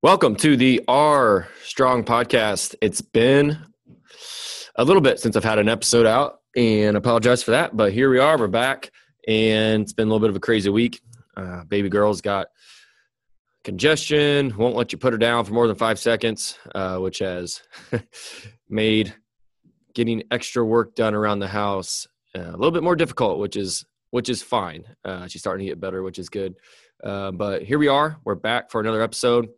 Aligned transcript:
Welcome 0.00 0.36
to 0.36 0.56
the 0.56 0.80
R 0.86 1.48
Strong 1.64 2.04
podcast. 2.04 2.76
It's 2.80 3.00
been 3.00 3.58
a 4.76 4.84
little 4.84 5.02
bit 5.02 5.18
since 5.18 5.34
I've 5.34 5.42
had 5.42 5.58
an 5.58 5.68
episode 5.68 6.06
out 6.06 6.38
and 6.56 6.96
I 6.96 6.98
apologize 6.98 7.42
for 7.42 7.50
that, 7.50 7.76
but 7.76 7.92
here 7.92 8.08
we 8.08 8.20
are. 8.20 8.38
We're 8.38 8.46
back 8.46 8.92
and 9.26 9.82
it's 9.82 9.92
been 9.92 10.06
a 10.06 10.10
little 10.12 10.20
bit 10.20 10.30
of 10.30 10.36
a 10.36 10.40
crazy 10.40 10.70
week. 10.70 11.00
Uh, 11.36 11.64
baby 11.64 11.88
girl's 11.88 12.20
got 12.20 12.46
congestion, 13.64 14.56
won't 14.56 14.76
let 14.76 14.92
you 14.92 14.98
put 14.98 15.14
her 15.14 15.18
down 15.18 15.44
for 15.44 15.52
more 15.52 15.66
than 15.66 15.74
five 15.74 15.98
seconds, 15.98 16.56
uh, 16.76 16.98
which 16.98 17.18
has 17.18 17.60
made 18.68 19.12
getting 19.94 20.22
extra 20.30 20.64
work 20.64 20.94
done 20.94 21.12
around 21.12 21.40
the 21.40 21.48
house 21.48 22.06
uh, 22.36 22.50
a 22.50 22.56
little 22.56 22.70
bit 22.70 22.84
more 22.84 22.94
difficult, 22.94 23.40
which 23.40 23.56
is 23.56 23.84
which 24.10 24.28
is 24.28 24.44
fine. 24.44 24.84
Uh, 25.04 25.26
she's 25.26 25.42
starting 25.42 25.66
to 25.66 25.72
get 25.72 25.80
better, 25.80 26.04
which 26.04 26.20
is 26.20 26.28
good. 26.28 26.54
Uh, 27.02 27.32
but 27.32 27.64
here 27.64 27.78
we 27.80 27.88
are. 27.88 28.18
We're 28.24 28.36
back 28.36 28.70
for 28.70 28.80
another 28.80 29.02
episode. 29.02 29.48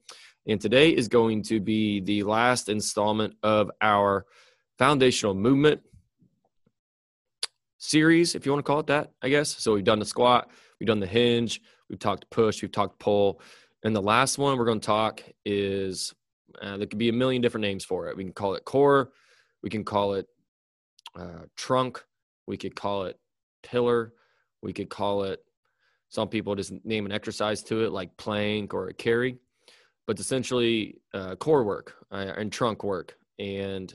And 0.51 0.61
today 0.61 0.91
is 0.91 1.07
going 1.07 1.45
to 1.45 1.61
be 1.61 2.01
the 2.01 2.25
last 2.25 2.69
installment 2.69 3.35
of 3.41 3.71
our 3.81 4.27
foundational 4.81 5.33
movement 5.33 5.81
series, 7.79 8.35
if 8.35 8.45
you 8.45 8.51
want 8.51 8.59
to 8.59 8.69
call 8.69 8.81
it 8.81 8.89
that, 8.89 9.13
I 9.23 9.29
guess. 9.29 9.63
So 9.63 9.75
we've 9.75 9.85
done 9.85 10.01
the 10.01 10.05
squat, 10.05 10.51
we've 10.81 10.89
done 10.89 10.99
the 10.99 11.07
hinge, 11.07 11.61
we've 11.89 12.01
talked 12.01 12.29
push, 12.31 12.63
we've 12.63 12.73
talked 12.73 12.99
pull. 12.99 13.41
And 13.85 13.95
the 13.95 14.03
last 14.03 14.39
one 14.39 14.59
we're 14.59 14.65
going 14.65 14.81
to 14.81 14.87
talk 14.87 15.23
is 15.45 16.13
uh, 16.61 16.79
there 16.79 16.89
could 16.89 16.99
be 16.99 17.11
a 17.11 17.13
million 17.13 17.41
different 17.41 17.63
names 17.63 17.85
for 17.85 18.09
it. 18.09 18.17
We 18.17 18.25
can 18.25 18.33
call 18.33 18.57
it 18.57 18.65
core, 18.65 19.13
we 19.63 19.71
can 19.71 19.85
call 19.85 20.15
it 20.15 20.27
uh, 21.17 21.45
trunk, 21.57 22.05
we 22.49 22.57
could 22.57 22.75
call 22.75 23.05
it 23.05 23.21
pillar, 23.63 24.15
we 24.63 24.73
could 24.73 24.91
call 24.91 25.23
it, 25.23 25.45
some 26.09 26.27
people 26.27 26.57
just 26.57 26.73
name 26.85 27.07
an 27.07 27.13
exercise 27.13 27.63
to 27.63 27.85
it 27.85 27.93
like 27.93 28.17
plank 28.17 28.75
or 28.75 28.89
a 28.89 28.93
carry 28.93 29.39
but 30.11 30.19
essentially 30.19 30.99
uh, 31.15 31.37
core 31.37 31.63
work 31.63 31.95
uh, 32.11 32.33
and 32.37 32.51
trunk 32.51 32.83
work 32.83 33.16
and 33.39 33.95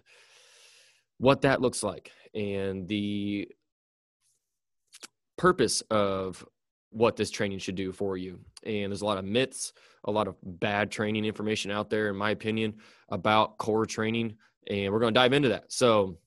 what 1.17 1.41
that 1.41 1.59
looks 1.59 1.83
like 1.83 2.09
and 2.33 2.87
the 2.87 3.45
purpose 5.37 5.81
of 5.91 6.45
what 6.91 7.17
this 7.17 7.29
training 7.29 7.59
should 7.59 7.75
do 7.75 7.91
for 7.91 8.15
you. 8.15 8.39
And 8.63 8.93
there's 8.93 9.01
a 9.01 9.05
lot 9.05 9.17
of 9.17 9.25
myths, 9.25 9.73
a 10.05 10.11
lot 10.11 10.29
of 10.29 10.37
bad 10.41 10.89
training 10.89 11.25
information 11.25 11.69
out 11.69 11.89
there, 11.89 12.07
in 12.07 12.15
my 12.15 12.29
opinion, 12.29 12.75
about 13.09 13.57
core 13.57 13.85
training. 13.85 14.37
And 14.69 14.93
we're 14.93 15.01
going 15.01 15.13
to 15.13 15.19
dive 15.19 15.33
into 15.33 15.49
that. 15.49 15.65
So 15.67 16.17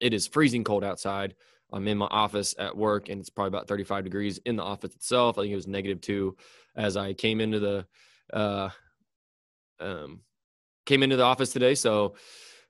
it 0.00 0.12
is 0.12 0.26
freezing 0.26 0.64
cold 0.64 0.82
outside. 0.82 1.36
I'm 1.72 1.86
in 1.86 1.98
my 1.98 2.08
office 2.10 2.52
at 2.58 2.76
work 2.76 3.10
and 3.10 3.20
it's 3.20 3.30
probably 3.30 3.56
about 3.56 3.68
35 3.68 4.02
degrees 4.02 4.40
in 4.44 4.56
the 4.56 4.64
office 4.64 4.92
itself. 4.96 5.38
I 5.38 5.42
think 5.42 5.52
it 5.52 5.54
was 5.54 5.68
negative 5.68 6.00
two 6.00 6.36
as 6.74 6.96
I 6.96 7.12
came 7.12 7.40
into 7.40 7.60
the 7.60 7.86
uh, 8.32 8.70
um, 9.80 10.20
came 10.86 11.02
into 11.02 11.16
the 11.16 11.22
office 11.22 11.52
today, 11.52 11.74
so 11.74 12.14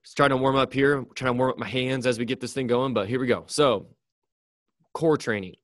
just 0.04 0.16
trying 0.16 0.30
to 0.30 0.36
warm 0.36 0.56
up 0.56 0.72
here, 0.72 1.04
trying 1.14 1.32
to 1.32 1.38
warm 1.38 1.50
up 1.50 1.58
my 1.58 1.68
hands 1.68 2.06
as 2.06 2.18
we 2.18 2.24
get 2.24 2.40
this 2.40 2.52
thing 2.52 2.66
going. 2.66 2.94
But 2.94 3.08
here 3.08 3.18
we 3.18 3.26
go. 3.26 3.44
So, 3.46 3.86
core 4.92 5.16
training. 5.16 5.54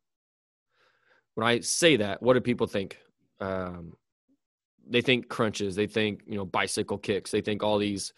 When 1.34 1.46
I 1.46 1.60
say 1.60 1.96
that, 1.96 2.22
what 2.22 2.34
do 2.34 2.40
people 2.40 2.66
think? 2.66 2.98
Um, 3.40 3.94
they 4.88 5.02
think 5.02 5.28
crunches, 5.28 5.76
they 5.76 5.86
think 5.86 6.22
you 6.26 6.36
know 6.36 6.44
bicycle 6.44 6.98
kicks, 6.98 7.30
they 7.30 7.40
think 7.40 7.62
all 7.62 7.78
these 7.78 8.12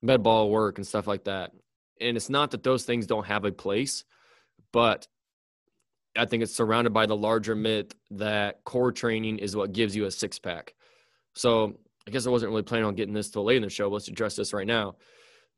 med 0.00 0.22
ball 0.22 0.50
work 0.50 0.78
and 0.78 0.86
stuff 0.86 1.06
like 1.06 1.24
that. 1.24 1.52
And 2.00 2.16
it's 2.16 2.30
not 2.30 2.50
that 2.52 2.62
those 2.62 2.84
things 2.84 3.06
don't 3.06 3.26
have 3.26 3.44
a 3.44 3.52
place, 3.52 4.04
but 4.72 5.06
I 6.16 6.24
think 6.26 6.42
it's 6.42 6.54
surrounded 6.54 6.92
by 6.92 7.06
the 7.06 7.16
larger 7.16 7.54
myth 7.54 7.94
that 8.12 8.62
core 8.64 8.92
training 8.92 9.38
is 9.38 9.56
what 9.56 9.72
gives 9.72 9.94
you 9.96 10.04
a 10.04 10.10
six 10.10 10.38
pack. 10.38 10.74
So 11.34 11.78
I 12.06 12.10
guess 12.10 12.26
I 12.26 12.30
wasn't 12.30 12.50
really 12.50 12.62
planning 12.62 12.86
on 12.86 12.94
getting 12.94 13.14
this 13.14 13.30
till 13.30 13.44
late 13.44 13.56
in 13.56 13.62
the 13.62 13.70
show. 13.70 13.88
Let's 13.88 14.08
address 14.08 14.36
this 14.36 14.52
right 14.52 14.66
now. 14.66 14.96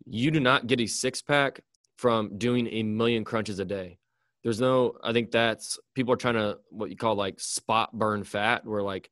You 0.04 0.30
do 0.30 0.40
not 0.40 0.66
get 0.66 0.80
a 0.80 0.86
six 0.86 1.20
pack 1.22 1.60
from 1.96 2.38
doing 2.38 2.68
a 2.68 2.82
million 2.82 3.24
crunches 3.24 3.58
a 3.58 3.64
day. 3.64 3.98
There's 4.44 4.60
no, 4.60 4.96
I 5.02 5.12
think 5.12 5.32
that's 5.32 5.78
people 5.94 6.12
are 6.12 6.18
trying 6.18 6.34
to 6.34 6.58
what 6.70 6.90
you 6.90 6.96
call 6.96 7.16
like 7.16 7.40
spot 7.40 7.92
burn 7.92 8.22
fat, 8.22 8.64
where 8.64 8.82
like, 8.82 9.10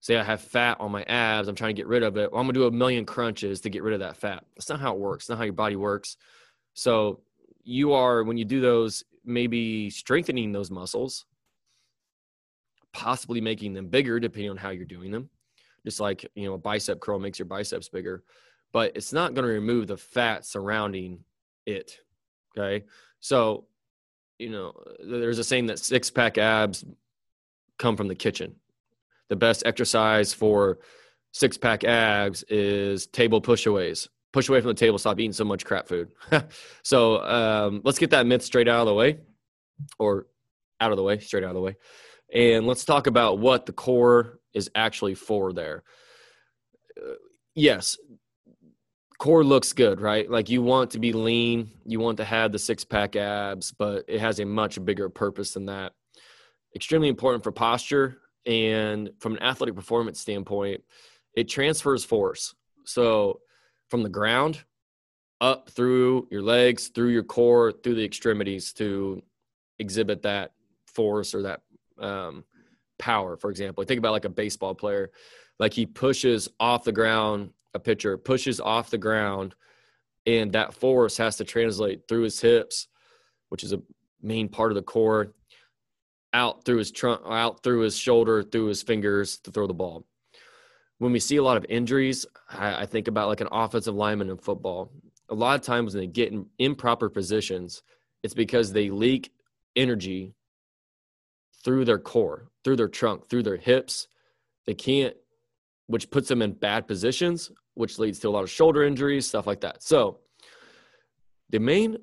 say 0.00 0.16
I 0.16 0.24
have 0.24 0.42
fat 0.42 0.78
on 0.80 0.90
my 0.90 1.04
abs, 1.04 1.48
I'm 1.48 1.54
trying 1.54 1.74
to 1.74 1.80
get 1.80 1.86
rid 1.86 2.02
of 2.02 2.16
it. 2.18 2.30
Well, 2.30 2.40
I'm 2.40 2.46
gonna 2.46 2.58
do 2.58 2.66
a 2.66 2.70
million 2.70 3.06
crunches 3.06 3.62
to 3.62 3.70
get 3.70 3.82
rid 3.82 3.94
of 3.94 4.00
that 4.00 4.18
fat. 4.18 4.44
That's 4.54 4.68
not 4.68 4.80
how 4.80 4.92
it 4.92 4.98
works. 4.98 5.24
It's 5.24 5.30
not 5.30 5.38
how 5.38 5.44
your 5.44 5.54
body 5.54 5.76
works. 5.76 6.16
So 6.74 7.20
you 7.62 7.94
are 7.94 8.24
when 8.24 8.36
you 8.36 8.44
do 8.44 8.60
those, 8.60 9.04
maybe 9.24 9.88
strengthening 9.88 10.52
those 10.52 10.70
muscles, 10.70 11.24
possibly 12.92 13.40
making 13.40 13.72
them 13.72 13.88
bigger 13.88 14.20
depending 14.20 14.50
on 14.50 14.56
how 14.58 14.70
you're 14.70 14.84
doing 14.84 15.12
them 15.12 15.30
just 15.84 16.00
like 16.00 16.30
you 16.34 16.46
know 16.46 16.54
a 16.54 16.58
bicep 16.58 17.00
curl 17.00 17.18
makes 17.18 17.38
your 17.38 17.46
biceps 17.46 17.88
bigger 17.88 18.22
but 18.72 18.92
it's 18.96 19.12
not 19.12 19.34
going 19.34 19.46
to 19.46 19.52
remove 19.52 19.86
the 19.86 19.96
fat 19.96 20.44
surrounding 20.44 21.20
it 21.66 21.98
okay? 22.56 22.84
So 23.20 23.66
you 24.38 24.50
know 24.50 24.74
there's 25.04 25.38
a 25.38 25.44
saying 25.44 25.66
that 25.66 25.78
six 25.78 26.10
pack 26.10 26.38
abs 26.38 26.84
come 27.78 27.96
from 27.96 28.08
the 28.08 28.14
kitchen. 28.14 28.56
The 29.28 29.36
best 29.36 29.62
exercise 29.64 30.34
for 30.34 30.78
six 31.32 31.56
pack 31.56 31.84
abs 31.84 32.42
is 32.44 33.06
table 33.06 33.40
pushaways. 33.40 34.08
Push 34.32 34.48
away 34.48 34.60
from 34.60 34.68
the 34.68 34.74
table 34.74 34.98
stop 34.98 35.18
eating 35.18 35.32
so 35.32 35.44
much 35.44 35.64
crap 35.64 35.88
food. 35.88 36.12
So 36.82 37.22
um, 37.22 37.80
let's 37.84 37.98
get 37.98 38.10
that 38.10 38.26
myth 38.26 38.42
straight 38.42 38.68
out 38.68 38.80
of 38.80 38.86
the 38.86 38.94
way 38.94 39.18
or 39.98 40.26
out 40.80 40.90
of 40.90 40.96
the 40.96 41.02
way 41.02 41.18
straight 41.18 41.44
out 41.44 41.50
of 41.50 41.54
the 41.54 41.60
way 41.60 41.76
and 42.32 42.66
let's 42.66 42.84
talk 42.84 43.06
about 43.06 43.38
what 43.38 43.66
the 43.66 43.72
core 43.72 44.40
is 44.54 44.70
actually 44.74 45.14
for 45.14 45.52
there. 45.52 45.82
Uh, 46.96 47.14
yes, 47.54 47.96
core 49.18 49.44
looks 49.44 49.72
good, 49.72 50.00
right? 50.00 50.28
Like 50.30 50.50
you 50.50 50.62
want 50.62 50.90
to 50.90 50.98
be 50.98 51.12
lean, 51.12 51.70
you 51.84 52.00
want 52.00 52.16
to 52.16 52.24
have 52.24 52.52
the 52.52 52.58
six 52.58 52.84
pack 52.84 53.14
abs, 53.16 53.72
but 53.72 54.04
it 54.08 54.20
has 54.20 54.40
a 54.40 54.44
much 54.44 54.84
bigger 54.84 55.08
purpose 55.08 55.54
than 55.54 55.66
that. 55.66 55.92
Extremely 56.74 57.08
important 57.08 57.44
for 57.44 57.52
posture 57.52 58.18
and 58.46 59.10
from 59.20 59.34
an 59.34 59.42
athletic 59.42 59.74
performance 59.74 60.20
standpoint, 60.20 60.82
it 61.36 61.48
transfers 61.48 62.04
force. 62.04 62.54
So 62.84 63.40
from 63.90 64.02
the 64.02 64.08
ground 64.08 64.64
up 65.40 65.70
through 65.70 66.28
your 66.30 66.42
legs, 66.42 66.88
through 66.88 67.10
your 67.10 67.22
core, 67.22 67.72
through 67.72 67.94
the 67.94 68.04
extremities 68.04 68.72
to 68.72 69.22
exhibit 69.78 70.22
that 70.22 70.52
force 70.86 71.34
or 71.34 71.42
that 71.42 71.60
um, 71.98 72.44
power, 73.02 73.36
for 73.36 73.50
example. 73.50 73.82
Think 73.82 73.98
about 73.98 74.12
like 74.12 74.24
a 74.24 74.28
baseball 74.28 74.76
player, 74.76 75.10
like 75.58 75.74
he 75.74 75.86
pushes 75.86 76.48
off 76.60 76.84
the 76.84 76.92
ground, 76.92 77.50
a 77.74 77.80
pitcher 77.80 78.16
pushes 78.16 78.60
off 78.60 78.90
the 78.90 78.98
ground, 78.98 79.56
and 80.24 80.52
that 80.52 80.72
force 80.72 81.16
has 81.16 81.36
to 81.38 81.44
translate 81.44 82.06
through 82.06 82.22
his 82.22 82.40
hips, 82.40 82.86
which 83.48 83.64
is 83.64 83.72
a 83.72 83.82
main 84.22 84.48
part 84.48 84.70
of 84.70 84.76
the 84.76 84.82
core, 84.82 85.32
out 86.32 86.64
through 86.64 86.78
his 86.78 86.92
trunk, 86.92 87.22
out 87.26 87.64
through 87.64 87.80
his 87.80 87.96
shoulder, 87.96 88.44
through 88.44 88.66
his 88.66 88.84
fingers 88.84 89.38
to 89.38 89.50
throw 89.50 89.66
the 89.66 89.74
ball. 89.74 90.06
When 90.98 91.10
we 91.10 91.18
see 91.18 91.38
a 91.38 91.42
lot 91.42 91.56
of 91.56 91.66
injuries, 91.68 92.24
I, 92.48 92.82
I 92.82 92.86
think 92.86 93.08
about 93.08 93.26
like 93.26 93.40
an 93.40 93.48
offensive 93.50 93.96
lineman 93.96 94.30
in 94.30 94.36
football. 94.38 94.92
A 95.28 95.34
lot 95.34 95.58
of 95.58 95.66
times 95.66 95.92
when 95.92 96.02
they 96.02 96.06
get 96.06 96.30
in 96.30 96.46
improper 96.60 97.10
positions, 97.10 97.82
it's 98.22 98.34
because 98.34 98.72
they 98.72 98.90
leak 98.90 99.32
energy 99.74 100.34
through 101.64 101.84
their 101.84 101.98
core, 101.98 102.48
through 102.64 102.76
their 102.76 102.88
trunk, 102.88 103.28
through 103.28 103.42
their 103.42 103.56
hips. 103.56 104.08
They 104.66 104.74
can't, 104.74 105.14
which 105.86 106.10
puts 106.10 106.28
them 106.28 106.42
in 106.42 106.52
bad 106.52 106.86
positions, 106.86 107.50
which 107.74 107.98
leads 107.98 108.18
to 108.20 108.28
a 108.28 108.30
lot 108.30 108.42
of 108.42 108.50
shoulder 108.50 108.82
injuries, 108.82 109.26
stuff 109.26 109.46
like 109.46 109.60
that. 109.62 109.82
So, 109.82 110.18
the 111.50 111.58
main 111.58 111.98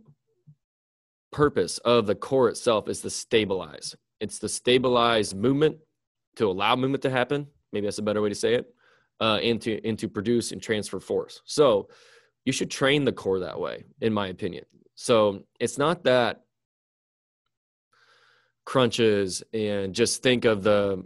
purpose 1.32 1.78
of 1.80 2.06
the 2.06 2.16
core 2.16 2.50
itself 2.50 2.88
is 2.88 3.02
to 3.02 3.10
stabilize. 3.10 3.96
It's 4.20 4.40
to 4.40 4.50
stabilize 4.50 5.34
movement, 5.34 5.78
to 6.36 6.46
allow 6.46 6.76
movement 6.76 7.04
to 7.04 7.10
happen. 7.10 7.48
Maybe 7.72 7.88
that's 7.88 7.98
a 7.98 8.04
better 8.04 8.22
way 8.22 8.30
to 8.30 8.36
say 8.36 8.56
it, 8.56 8.74
uh, 9.20 9.40
and 9.42 9.62
to 9.62 9.88
and 9.88 9.98
to 10.00 10.10
produce 10.10 10.52
and 10.52 10.62
transfer 10.62 11.00
force. 11.00 11.42
So, 11.46 11.90
you 12.46 12.52
should 12.52 12.72
train 12.72 13.06
the 13.06 13.12
core 13.12 13.40
that 13.40 13.60
way, 13.60 13.84
in 14.02 14.14
my 14.14 14.28
opinion. 14.28 14.66
So 14.96 15.44
it's 15.60 15.78
not 15.78 16.04
that 16.04 16.42
crunches 18.70 19.42
and 19.52 19.96
just 19.96 20.22
think 20.22 20.46
of 20.46 20.62
the 20.62 21.04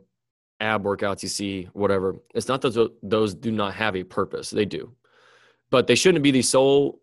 ab 0.59 0.83
workouts 0.83 1.23
you 1.23 1.29
see 1.29 1.69
whatever. 1.71 2.17
It's 2.35 2.49
not 2.49 2.61
those 2.61 2.77
those 3.01 3.33
do 3.33 3.53
not 3.53 3.73
have 3.75 3.95
a 3.95 4.03
purpose. 4.03 4.49
They 4.49 4.65
do. 4.65 4.91
But 5.69 5.87
they 5.87 5.95
shouldn't 5.95 6.23
be 6.23 6.31
the 6.31 6.41
sole 6.41 6.99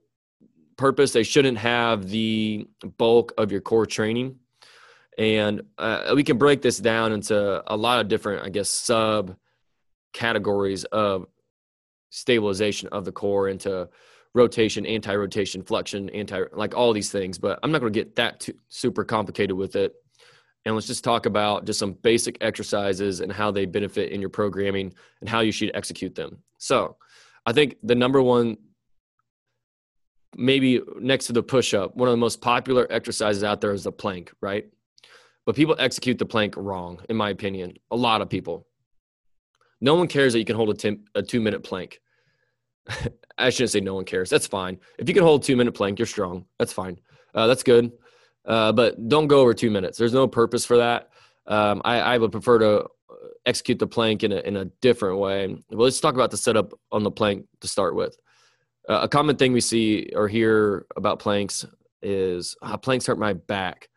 purpose. 0.76 1.14
They 1.14 1.22
shouldn't 1.22 1.56
have 1.56 2.10
the 2.10 2.68
bulk 2.98 3.32
of 3.38 3.50
your 3.50 3.62
core 3.62 3.86
training. 3.86 4.36
And 5.16 5.62
uh, 5.78 6.12
we 6.14 6.22
can 6.22 6.36
break 6.36 6.60
this 6.60 6.76
down 6.76 7.12
into 7.12 7.62
a 7.66 7.76
lot 7.76 8.00
of 8.00 8.08
different 8.08 8.44
i 8.44 8.50
guess 8.50 8.68
sub 8.68 9.36
categories 10.12 10.84
of 10.84 11.26
stabilization 12.10 12.90
of 12.92 13.06
the 13.06 13.12
core 13.12 13.48
into 13.48 13.88
rotation 14.34 14.84
anti-rotation 14.84 15.62
flexion 15.62 16.10
anti 16.10 16.42
like 16.52 16.74
all 16.76 16.92
these 16.92 17.10
things. 17.10 17.38
But 17.38 17.58
i'm 17.62 17.72
not 17.72 17.80
going 17.80 17.94
to 17.94 17.98
get 17.98 18.16
that 18.16 18.40
too, 18.40 18.56
super 18.68 19.04
complicated 19.04 19.56
with 19.56 19.74
it 19.74 19.94
and 20.64 20.74
let's 20.74 20.86
just 20.86 21.04
talk 21.04 21.26
about 21.26 21.64
just 21.64 21.78
some 21.78 21.92
basic 21.92 22.36
exercises 22.40 23.20
and 23.20 23.32
how 23.32 23.50
they 23.50 23.64
benefit 23.64 24.12
in 24.12 24.20
your 24.20 24.30
programming 24.30 24.92
and 25.20 25.28
how 25.28 25.40
you 25.40 25.52
should 25.52 25.70
execute 25.74 26.14
them. 26.14 26.38
So, 26.58 26.96
I 27.46 27.52
think 27.52 27.76
the 27.82 27.94
number 27.94 28.20
one, 28.20 28.58
maybe 30.36 30.80
next 31.00 31.26
to 31.26 31.32
the 31.32 31.42
push 31.42 31.72
up, 31.72 31.96
one 31.96 32.08
of 32.08 32.12
the 32.12 32.18
most 32.18 32.40
popular 32.40 32.86
exercises 32.90 33.42
out 33.42 33.60
there 33.60 33.72
is 33.72 33.84
the 33.84 33.92
plank, 33.92 34.32
right? 34.40 34.66
But 35.46 35.56
people 35.56 35.74
execute 35.78 36.18
the 36.18 36.26
plank 36.26 36.54
wrong, 36.56 37.00
in 37.08 37.16
my 37.16 37.30
opinion. 37.30 37.74
A 37.90 37.96
lot 37.96 38.20
of 38.20 38.28
people. 38.28 38.66
No 39.80 39.94
one 39.94 40.06
cares 40.06 40.34
that 40.34 40.38
you 40.38 40.44
can 40.44 40.56
hold 40.56 40.70
a, 40.70 40.74
ten, 40.74 41.04
a 41.14 41.22
two 41.22 41.40
minute 41.40 41.62
plank. 41.62 42.00
I 43.38 43.48
shouldn't 43.48 43.70
say 43.70 43.80
no 43.80 43.94
one 43.94 44.04
cares. 44.04 44.28
That's 44.28 44.46
fine. 44.46 44.78
If 44.98 45.08
you 45.08 45.14
can 45.14 45.22
hold 45.22 45.42
two 45.42 45.56
minute 45.56 45.72
plank, 45.72 45.98
you're 45.98 46.06
strong. 46.06 46.44
That's 46.58 46.72
fine. 46.72 47.00
Uh, 47.34 47.46
that's 47.46 47.62
good. 47.62 47.92
Uh, 48.44 48.72
but 48.72 49.08
don't 49.08 49.26
go 49.26 49.40
over 49.40 49.54
two 49.54 49.70
minutes. 49.70 49.98
There's 49.98 50.14
no 50.14 50.26
purpose 50.26 50.64
for 50.64 50.78
that. 50.78 51.10
Um, 51.46 51.82
I, 51.84 52.00
I, 52.00 52.18
would 52.18 52.32
prefer 52.32 52.58
to 52.58 52.86
execute 53.44 53.78
the 53.78 53.86
plank 53.86 54.22
in 54.22 54.32
a, 54.32 54.38
in 54.40 54.56
a 54.56 54.66
different 54.80 55.18
way. 55.18 55.48
Well, 55.70 55.84
let's 55.84 56.00
talk 56.00 56.14
about 56.14 56.30
the 56.30 56.36
setup 56.36 56.72
on 56.92 57.02
the 57.02 57.10
plank 57.10 57.46
to 57.60 57.68
start 57.68 57.94
with. 57.94 58.16
Uh, 58.88 59.00
a 59.02 59.08
common 59.08 59.36
thing 59.36 59.52
we 59.52 59.60
see 59.60 60.10
or 60.14 60.28
hear 60.28 60.86
about 60.96 61.18
planks 61.18 61.66
is 62.02 62.56
ah, 62.62 62.76
planks 62.76 63.06
hurt 63.06 63.18
my 63.18 63.32
back. 63.34 63.88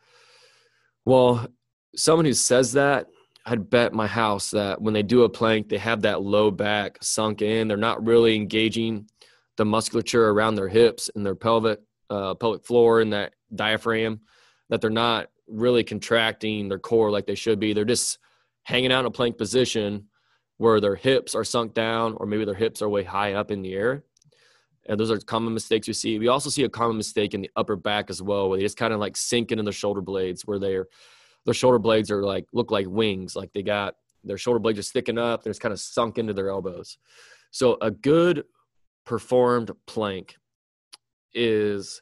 Well, 1.06 1.48
someone 1.96 2.26
who 2.26 2.34
says 2.34 2.74
that, 2.74 3.08
I'd 3.46 3.70
bet 3.70 3.94
my 3.94 4.08
house 4.08 4.52
that 4.52 4.82
when 4.82 4.94
they 4.94 5.04
do 5.04 5.24
a 5.24 5.30
plank, 5.30 5.70
they 5.70 5.78
have 5.78 6.02
that 6.02 6.22
low 6.22 6.50
back 6.50 6.98
sunk 7.02 7.42
in. 7.42 7.68
They're 7.68 7.78
not 7.78 8.06
really 8.06 8.36
engaging 8.36 9.08
the 9.58 9.66
musculature 9.66 10.30
around 10.30 10.56
their 10.56 10.70
hips 10.70 11.10
and 11.14 11.26
their 11.26 11.36
pelvic 11.36 11.80
uh, 12.10 12.36
pelvic 12.36 12.66
floor 12.66 13.02
and 13.02 13.14
that 13.14 13.34
diaphragm 13.54 14.22
that 14.74 14.82
they're 14.82 14.90
not 14.90 15.30
really 15.48 15.84
contracting 15.84 16.68
their 16.68 16.80
core 16.80 17.12
like 17.12 17.28
they 17.28 17.36
should 17.36 17.60
be. 17.60 17.74
They're 17.74 17.86
just 17.86 18.18
hanging 18.64 18.92
out 18.92 19.02
in 19.02 19.06
a 19.06 19.12
plank 19.12 19.38
position 19.38 20.08
where 20.58 20.82
their 20.82 20.96
hips 20.96 21.36
are 21.36 21.44
sunk 21.44 21.76
down 21.76 22.16
or 22.18 22.26
maybe 22.26 22.44
their 22.44 22.56
hips 22.56 22.82
are 22.82 22.90
way 22.90 23.04
high 23.04 23.34
up 23.34 23.52
in 23.52 23.62
the 23.62 23.76
air. 23.76 24.04
And 24.90 25.00
those 25.00 25.12
are 25.12 25.20
common 25.20 25.54
mistakes 25.54 25.88
we 25.88 25.94
see. 25.94 26.18
We 26.18 26.28
also 26.28 26.50
see 26.50 26.64
a 26.64 26.70
common 26.70 26.98
mistake 26.98 27.36
in 27.36 27.42
the 27.42 27.52
upper 27.56 27.76
back 27.76 28.10
as 28.10 28.20
well, 28.20 28.50
where 28.50 28.58
they 28.58 28.64
just 28.64 28.76
kind 28.76 28.94
of 28.94 29.00
like 29.00 29.16
sink 29.16 29.52
into 29.52 29.64
the 29.64 29.72
shoulder 29.72 30.02
blades, 30.02 30.42
where 30.42 30.58
they're 30.58 30.88
their 31.46 31.54
shoulder 31.54 31.78
blades 31.78 32.10
are 32.10 32.24
like 32.24 32.48
look 32.52 32.72
like 32.72 32.88
wings, 32.90 33.36
like 33.36 33.54
they 33.54 33.62
got 33.62 33.94
their 34.24 34.40
shoulder 34.40 34.60
blades 34.60 34.80
are 34.80 34.82
sticking 34.82 35.20
up, 35.20 35.44
they're 35.44 35.54
just 35.54 35.62
kind 35.62 35.74
of 35.74 35.80
sunk 35.80 36.18
into 36.18 36.34
their 36.34 36.50
elbows. 36.50 36.98
So 37.52 37.78
a 37.80 37.92
good 37.92 38.46
performed 39.06 39.70
plank 39.86 40.36
is 41.32 42.02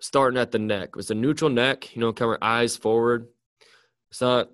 starting 0.00 0.38
at 0.38 0.50
the 0.50 0.58
neck. 0.58 0.90
It's 0.96 1.10
a 1.10 1.14
neutral 1.14 1.50
neck, 1.50 1.94
you 1.94 2.00
know, 2.00 2.12
come 2.12 2.28
our 2.28 2.38
eyes 2.42 2.76
forward. 2.76 3.28
It's 4.10 4.20
not 4.20 4.50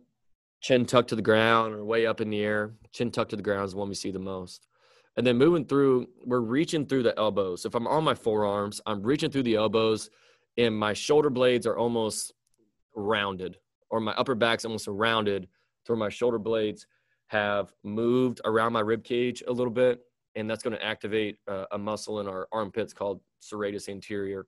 chin 0.60 0.86
tucked 0.86 1.10
to 1.10 1.16
the 1.16 1.22
ground 1.22 1.74
or 1.74 1.84
way 1.84 2.06
up 2.06 2.20
in 2.20 2.30
the 2.30 2.40
air. 2.40 2.72
Chin 2.92 3.10
tucked 3.10 3.30
to 3.30 3.36
the 3.36 3.42
ground 3.42 3.66
is 3.66 3.72
the 3.72 3.78
one 3.78 3.88
we 3.88 3.94
see 3.94 4.10
the 4.10 4.18
most. 4.18 4.66
And 5.16 5.26
then 5.26 5.36
moving 5.36 5.64
through, 5.64 6.08
we're 6.24 6.40
reaching 6.40 6.86
through 6.86 7.04
the 7.04 7.16
elbows. 7.18 7.64
If 7.64 7.74
I'm 7.74 7.86
on 7.86 8.02
my 8.02 8.14
forearms, 8.14 8.80
I'm 8.86 9.02
reaching 9.02 9.30
through 9.30 9.44
the 9.44 9.54
elbows 9.56 10.10
and 10.56 10.76
my 10.76 10.92
shoulder 10.92 11.30
blades 11.30 11.66
are 11.66 11.76
almost 11.76 12.32
rounded 12.96 13.58
or 13.90 14.00
my 14.00 14.12
upper 14.12 14.34
back's 14.34 14.64
almost 14.64 14.88
rounded 14.88 15.48
to 15.84 15.92
where 15.92 15.98
my 15.98 16.08
shoulder 16.08 16.38
blades 16.38 16.86
have 17.28 17.72
moved 17.82 18.40
around 18.44 18.72
my 18.72 18.80
rib 18.80 19.04
cage 19.04 19.42
a 19.46 19.52
little 19.52 19.72
bit 19.72 20.00
and 20.36 20.50
that's 20.50 20.62
going 20.62 20.76
to 20.76 20.84
activate 20.84 21.38
uh, 21.48 21.64
a 21.72 21.78
muscle 21.78 22.20
in 22.20 22.28
our 22.28 22.48
armpits 22.52 22.92
called 22.92 23.20
serratus 23.40 23.88
anterior 23.88 24.46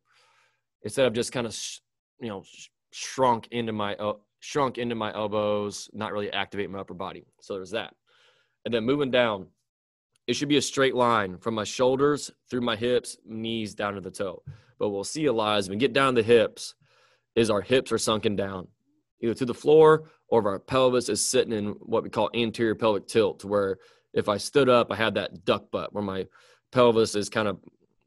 instead 0.86 1.06
of 1.06 1.12
just 1.12 1.32
kind 1.32 1.48
of 1.48 1.52
sh- 1.52 1.80
you 2.20 2.28
know 2.28 2.44
sh- 2.44 2.68
shrunk 2.92 3.48
into 3.50 3.72
my 3.72 3.96
uh, 3.96 4.12
shrunk 4.38 4.78
into 4.78 4.94
my 4.94 5.12
elbows 5.12 5.90
not 5.92 6.12
really 6.12 6.32
activate 6.32 6.70
my 6.70 6.78
upper 6.78 6.94
body. 6.94 7.26
So 7.40 7.54
there's 7.54 7.72
that. 7.72 7.92
And 8.64 8.72
then 8.72 8.84
moving 8.84 9.10
down 9.10 9.48
it 10.28 10.34
should 10.34 10.48
be 10.48 10.56
a 10.56 10.62
straight 10.62 10.94
line 10.94 11.38
from 11.38 11.54
my 11.54 11.64
shoulders 11.64 12.30
through 12.48 12.60
my 12.60 12.76
hips 12.76 13.16
knees 13.26 13.74
down 13.74 13.94
to 13.94 14.00
the 14.00 14.10
toe. 14.10 14.42
But 14.78 14.90
we'll 14.90 15.04
see 15.04 15.26
a 15.26 15.32
lot 15.32 15.58
as 15.58 15.68
we 15.68 15.76
get 15.76 15.92
down 15.92 16.14
the 16.14 16.22
hips 16.22 16.74
is 17.34 17.50
our 17.50 17.60
hips 17.60 17.90
are 17.90 17.98
sunken 17.98 18.36
down 18.36 18.68
either 19.20 19.34
to 19.34 19.44
the 19.44 19.54
floor 19.54 20.04
or 20.28 20.40
if 20.40 20.46
our 20.46 20.58
pelvis 20.60 21.08
is 21.08 21.28
sitting 21.28 21.52
in 21.52 21.68
what 21.80 22.04
we 22.04 22.10
call 22.10 22.30
anterior 22.32 22.76
pelvic 22.76 23.08
tilt 23.08 23.44
where 23.44 23.78
if 24.12 24.28
I 24.28 24.36
stood 24.36 24.68
up, 24.68 24.92
I 24.92 24.96
had 24.96 25.14
that 25.14 25.44
duck 25.44 25.70
butt 25.72 25.92
where 25.92 26.04
my 26.04 26.26
pelvis 26.70 27.14
is 27.16 27.28
kind 27.28 27.48
of 27.48 27.58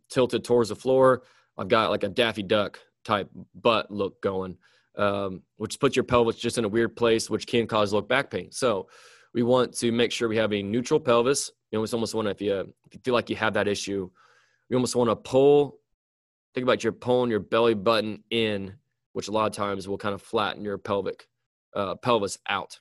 tilted 0.10 0.44
towards 0.44 0.70
the 0.70 0.76
floor. 0.76 1.24
I've 1.60 1.68
got 1.68 1.90
like 1.90 2.04
a 2.04 2.10
Daffy 2.10 2.42
Duck 2.42 2.80
type 3.04 3.30
butt 3.54 3.92
look 3.92 4.22
going, 4.22 4.58
um, 4.98 5.44
which 5.58 5.78
puts 5.80 5.96
your 5.96 6.04
pelvis 6.04 6.38
just 6.38 6.58
in 6.58 6.64
a 6.64 6.70
weird 6.70 6.96
place, 6.96 7.30
which 7.30 7.46
can 7.46 7.68
cause 7.68 7.92
low 7.92 8.02
back 8.02 8.32
pain. 8.32 8.50
So 8.52 8.88
we 9.34 9.44
want 9.44 9.74
to 9.80 9.92
make 9.92 10.14
sure 10.14 10.30
we 10.30 10.38
have 10.38 10.54
a 10.54 10.64
neutral 10.64 11.02
pelvis. 11.02 11.52
You 11.72 11.78
almost 11.78 11.94
almost 11.94 12.16
want 12.16 12.28
to, 12.28 12.32
if 12.32 12.42
you, 12.42 12.60
if 12.60 12.94
you 12.94 13.00
feel 13.04 13.14
like 13.14 13.30
you 13.30 13.36
have 13.36 13.54
that 13.56 13.68
issue, 13.68 14.10
you 14.70 14.76
almost 14.78 14.96
want 14.96 15.10
to 15.10 15.16
pull, 15.18 15.80
think 16.56 16.64
about 16.64 16.84
your 16.84 16.94
pulling 16.94 17.30
your 17.30 17.42
belly 17.42 17.74
button 17.74 18.24
in, 18.32 18.74
which 19.12 19.28
a 19.28 19.32
lot 19.32 19.46
of 19.48 19.52
times 19.52 19.88
will 19.88 19.98
kind 19.98 20.16
of 20.16 20.22
flatten 20.22 20.64
your 20.64 20.78
pelvic 20.78 21.28
uh, 21.76 21.96
pelvis 21.96 22.38
out. 22.48 22.80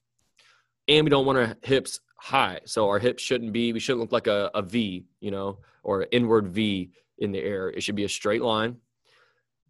And 0.86 1.04
we 1.04 1.10
don't 1.10 1.26
want 1.26 1.38
our 1.38 1.56
hips 1.62 2.00
high. 2.16 2.60
So 2.64 2.88
our 2.88 3.00
hips 3.00 3.24
shouldn't 3.24 3.52
be, 3.52 3.72
we 3.72 3.80
shouldn't 3.80 4.00
look 4.00 4.12
like 4.12 4.28
a, 4.28 4.50
a 4.54 4.62
V, 4.62 5.04
you 5.20 5.30
know, 5.32 5.58
or 5.82 6.02
an 6.02 6.08
inward 6.12 6.48
V 6.48 6.92
in 7.18 7.32
the 7.32 7.40
air. 7.40 7.68
It 7.68 7.82
should 7.82 7.96
be 7.96 8.04
a 8.04 8.08
straight 8.08 8.42
line, 8.42 8.76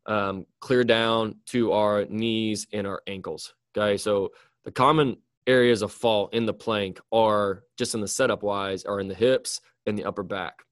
um, 0.07 0.47
clear 0.61 0.85
down 0.85 1.37
to 1.47 1.73
our 1.73 2.05
knees 2.07 2.67
and 2.73 2.87
our 2.87 3.03
ankles. 3.07 3.55
Okay. 3.77 3.97
So 3.97 4.33
the 4.65 4.73
common 4.73 5.19
areas 5.47 5.83
of 5.83 5.93
fault 5.93 6.35
in 6.35 6.47
the 6.47 6.55
plank 6.55 7.01
are 7.11 7.65
just 7.77 7.95
in 7.95 8.01
the 8.01 8.09
setup 8.09 8.43
wise, 8.43 8.85
are 8.85 9.01
in 9.01 9.09
the 9.09 9.15
hips 9.15 9.61
and 9.87 9.99
the 9.99 10.05
upper 10.05 10.23
back. 10.23 10.63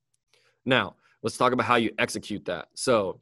Now, 0.65 0.97
let's 1.23 1.39
talk 1.39 1.53
about 1.53 1.67
how 1.67 1.77
you 1.77 1.93
execute 1.99 2.45
that. 2.47 2.69
So 2.75 3.21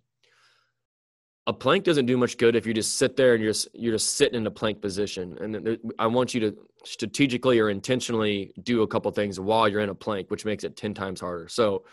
a 1.47 1.53
plank 1.53 1.85
doesn't 1.85 2.07
do 2.07 2.17
much 2.17 2.39
good 2.39 2.57
if 2.57 2.67
you 2.67 2.73
just 2.73 2.97
sit 2.97 3.17
there 3.17 3.35
and 3.35 3.43
you're 3.43 3.53
just 3.53 3.69
you're 3.75 3.93
just 3.93 4.15
sitting 4.15 4.37
in 4.37 4.47
a 4.47 4.51
plank 4.51 4.81
position. 4.81 5.37
And 5.41 5.79
I 5.99 6.07
want 6.07 6.35
you 6.35 6.41
to 6.41 6.57
strategically 6.85 7.59
or 7.61 7.69
intentionally 7.71 8.53
do 8.63 8.83
a 8.83 8.87
couple 8.87 9.11
things 9.13 9.39
while 9.39 9.69
you're 9.69 9.81
in 9.81 9.91
a 9.91 9.95
plank, 9.95 10.31
which 10.31 10.45
makes 10.45 10.65
it 10.65 10.77
ten 10.77 10.95
times 10.95 11.21
harder. 11.21 11.49
So, 11.49 11.85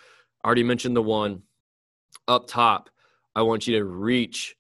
I 0.44 0.48
already 0.48 0.64
mentioned 0.64 0.96
the 0.96 1.04
one 1.04 1.44
up 2.28 2.48
top. 2.48 2.90
I 3.36 3.42
want 3.42 3.68
you 3.68 3.78
to 3.78 3.86
reach 3.86 4.56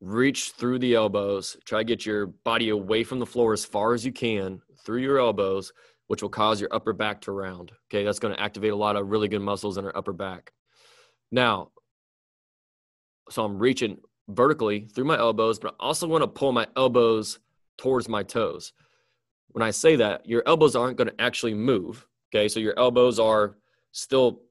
reach 0.00 0.52
through 0.52 0.78
the 0.78 0.94
elbows. 0.94 1.56
Try 1.64 1.80
to 1.80 1.84
get 1.84 2.06
your 2.06 2.26
body 2.26 2.70
away 2.70 3.04
from 3.04 3.18
the 3.18 3.26
floor 3.26 3.52
as 3.52 3.64
far 3.64 3.92
as 3.92 4.04
you 4.04 4.12
can 4.12 4.62
through 4.84 5.02
your 5.02 5.18
elbows, 5.18 5.72
which 6.06 6.22
will 6.22 6.30
cause 6.30 6.60
your 6.60 6.72
upper 6.72 6.92
back 6.92 7.20
to 7.22 7.32
round. 7.32 7.72
Okay, 7.88 8.04
that's 8.04 8.18
going 8.18 8.34
to 8.34 8.42
activate 8.42 8.72
a 8.72 8.76
lot 8.76 8.96
of 8.96 9.10
really 9.10 9.28
good 9.28 9.42
muscles 9.42 9.76
in 9.76 9.84
our 9.84 9.96
upper 9.96 10.14
back. 10.14 10.52
Now, 11.30 11.70
so 13.28 13.44
I'm 13.44 13.58
reaching 13.58 13.98
vertically 14.28 14.88
through 14.92 15.04
my 15.04 15.18
elbows, 15.18 15.58
but 15.58 15.74
I 15.74 15.84
also 15.84 16.06
want 16.06 16.22
to 16.22 16.28
pull 16.28 16.52
my 16.52 16.66
elbows 16.76 17.38
towards 17.76 18.08
my 18.08 18.22
toes. 18.22 18.72
When 19.48 19.62
I 19.62 19.70
say 19.70 19.96
that, 19.96 20.26
your 20.26 20.42
elbows 20.46 20.76
aren't 20.76 20.96
going 20.96 21.08
to 21.08 21.20
actually 21.20 21.54
move. 21.54 22.06
Okay. 22.32 22.48
So 22.48 22.60
your 22.60 22.78
elbows 22.78 23.18
are 23.18 23.56
still 23.92 24.42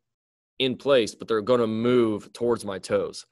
in 0.59 0.75
place, 0.75 1.15
but 1.15 1.27
they're 1.27 1.41
going 1.41 1.61
to 1.61 1.67
move 1.67 2.31
towards 2.33 2.65
my 2.65 2.77
toes. 2.77 3.25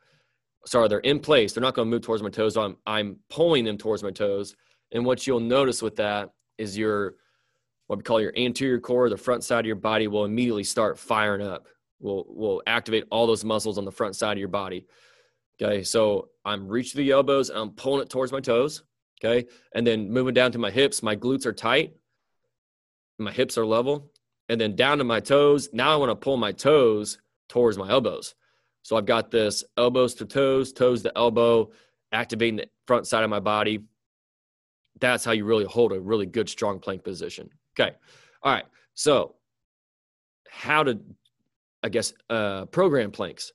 Sorry, 0.65 0.87
they're 0.87 0.99
in 0.99 1.19
place. 1.19 1.53
They're 1.53 1.61
not 1.61 1.75
going 1.75 1.87
to 1.87 1.89
move 1.89 2.01
towards 2.01 2.23
my 2.23 2.29
toes. 2.29 2.55
So 2.55 2.63
I'm, 2.63 2.77
I'm 2.85 3.17
pulling 3.29 3.65
them 3.65 3.77
towards 3.77 4.03
my 4.03 4.11
toes. 4.11 4.55
And 4.91 5.05
what 5.05 5.27
you'll 5.27 5.39
notice 5.39 5.81
with 5.81 5.97
that 5.97 6.31
is 6.57 6.77
your, 6.77 7.15
what 7.87 7.97
we 7.97 8.03
call 8.03 8.19
your 8.19 8.33
anterior 8.37 8.79
core, 8.79 9.09
the 9.09 9.17
front 9.17 9.43
side 9.43 9.59
of 9.59 9.65
your 9.65 9.75
body 9.75 10.07
will 10.07 10.25
immediately 10.25 10.63
start 10.63 10.97
firing 10.97 11.45
up. 11.45 11.67
Will 11.99 12.25
we'll 12.29 12.61
activate 12.67 13.05
all 13.09 13.25
those 13.25 13.43
muscles 13.43 13.77
on 13.77 13.85
the 13.85 13.91
front 13.91 14.15
side 14.15 14.33
of 14.33 14.39
your 14.39 14.49
body. 14.49 14.85
Okay, 15.59 15.83
so 15.83 16.29
I'm 16.45 16.67
reaching 16.67 16.99
the 16.99 17.11
elbows 17.11 17.49
and 17.49 17.57
I'm 17.57 17.71
pulling 17.71 18.01
it 18.03 18.09
towards 18.09 18.31
my 18.31 18.39
toes. 18.39 18.83
Okay, 19.19 19.47
and 19.73 19.87
then 19.87 20.11
moving 20.11 20.35
down 20.35 20.51
to 20.51 20.59
my 20.59 20.69
hips, 20.69 21.01
my 21.01 21.15
glutes 21.15 21.47
are 21.47 21.53
tight, 21.53 21.95
my 23.17 23.31
hips 23.31 23.57
are 23.57 23.65
level, 23.65 24.11
and 24.49 24.59
then 24.59 24.75
down 24.75 24.97
to 24.99 25.03
my 25.03 25.19
toes. 25.19 25.69
Now 25.73 25.93
I 25.93 25.95
want 25.97 26.09
to 26.09 26.15
pull 26.15 26.37
my 26.37 26.51
toes 26.51 27.17
towards 27.49 27.77
my 27.77 27.89
elbows. 27.89 28.35
So 28.83 28.95
I've 28.95 29.05
got 29.05 29.31
this 29.31 29.63
elbows 29.77 30.13
to 30.15 30.25
toes, 30.25 30.71
toes 30.71 31.03
to 31.03 31.11
elbow, 31.17 31.71
activating 32.11 32.57
the 32.57 32.69
front 32.85 33.07
side 33.07 33.23
of 33.23 33.29
my 33.29 33.39
body. 33.39 33.83
That's 34.99 35.25
how 35.25 35.33
you 35.33 35.45
really 35.45 35.65
hold 35.65 35.91
a 35.91 35.99
really 35.99 36.25
good, 36.25 36.49
strong 36.49 36.79
plank 36.79 37.03
position. 37.03 37.49
Okay. 37.77 37.95
All 38.41 38.53
right. 38.53 38.65
So, 38.93 39.35
how 40.49 40.83
to, 40.83 40.99
I 41.83 41.89
guess, 41.89 42.13
uh, 42.29 42.65
program 42.65 43.11
planks. 43.11 43.51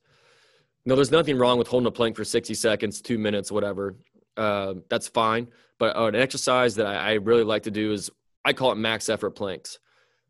No, 0.85 0.95
there's 0.97 1.11
nothing 1.11 1.39
wrong 1.39 1.59
with 1.59 1.69
holding 1.69 1.87
a 1.87 1.91
plank 1.91 2.17
for 2.17 2.25
60 2.25 2.55
seconds, 2.55 3.01
two 3.01 3.19
minutes, 3.19 3.51
whatever. 3.51 3.97
Uh, 4.37 4.75
that's 4.89 5.09
fine. 5.09 5.49
But 5.79 5.97
uh, 5.97 6.07
an 6.07 6.15
exercise 6.15 6.75
that 6.77 6.87
I, 6.87 6.95
I, 6.95 7.13
really 7.15 7.45
like 7.45 7.65
to 7.65 7.71
do 7.71 7.93
is 7.93 8.11
I 8.45 8.53
call 8.53 8.73
it 8.73 8.77
max 8.77 9.09
effort 9.09 9.31
planks. 9.31 9.79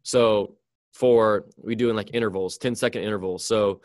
So 0.02 0.56
for 0.92 1.47
we 1.56 1.75
do 1.75 1.90
in 1.90 1.97
like 1.97 2.11
intervals, 2.14 2.59
10 2.59 2.75
second 2.75 3.02
intervals. 3.02 3.44
So 3.44 3.80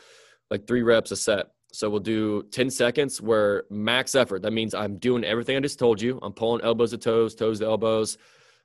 like 0.50 0.68
three 0.68 0.84
reps 0.84 1.12
a 1.12 1.16
set. 1.16 1.48
So 1.72 1.90
we'll 1.90 2.00
do 2.00 2.44
10 2.52 2.70
seconds 2.70 3.22
where 3.22 3.66
max 3.70 4.16
effort. 4.16 4.42
That 4.42 4.54
means 4.54 4.74
I'm 4.74 4.98
doing 4.98 5.24
everything 5.24 5.58
I 5.58 5.60
just 5.60 5.80
told 5.80 6.02
you. 6.02 6.20
I'm 6.22 6.34
pulling 6.34 6.64
elbows 6.64 6.92
to 6.92 6.98
toes, 6.98 7.36
toes 7.36 7.60
to 7.60 7.66
elbows, 7.66 8.18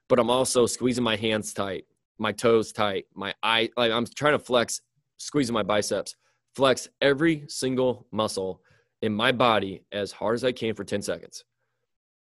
but 0.09 0.19
I'm 0.19 0.31
also 0.31 0.67
squeezing 0.67 1.05
my 1.05 1.17
hands 1.17 1.53
tight, 1.53 1.85
my 2.19 2.33
toes 2.33 2.73
tight, 2.73 3.07
my 3.15 3.35
eye. 3.43 3.71
Like 3.77 3.93
I'm 3.93 4.07
trying 4.07 4.33
to 4.35 4.39
flex, 4.39 4.81
squeezing 5.19 5.53
my 5.53 5.63
biceps, 5.63 6.17
flex 6.55 6.89
every 7.01 7.45
single 7.49 8.07
muscle 8.13 8.63
in 9.03 9.13
my 9.13 9.33
body 9.33 9.83
as 9.91 10.13
hard 10.13 10.35
as 10.35 10.45
I 10.45 10.53
can 10.53 10.75
for 10.75 10.85
10 10.85 11.03
seconds. 11.03 11.45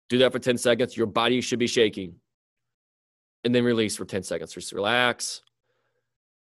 Do 0.10 0.18
that 0.20 0.32
for 0.32 0.40
10 0.40 0.58
seconds. 0.58 0.96
Your 0.96 1.08
body 1.08 1.42
should 1.42 1.60
be 1.60 1.68
shaking. 1.68 2.16
And 3.46 3.56
then 3.56 3.64
release 3.64 3.96
for 3.96 4.04
10 4.04 4.24
seconds. 4.24 4.54
Just 4.54 4.74
relax. 4.74 5.42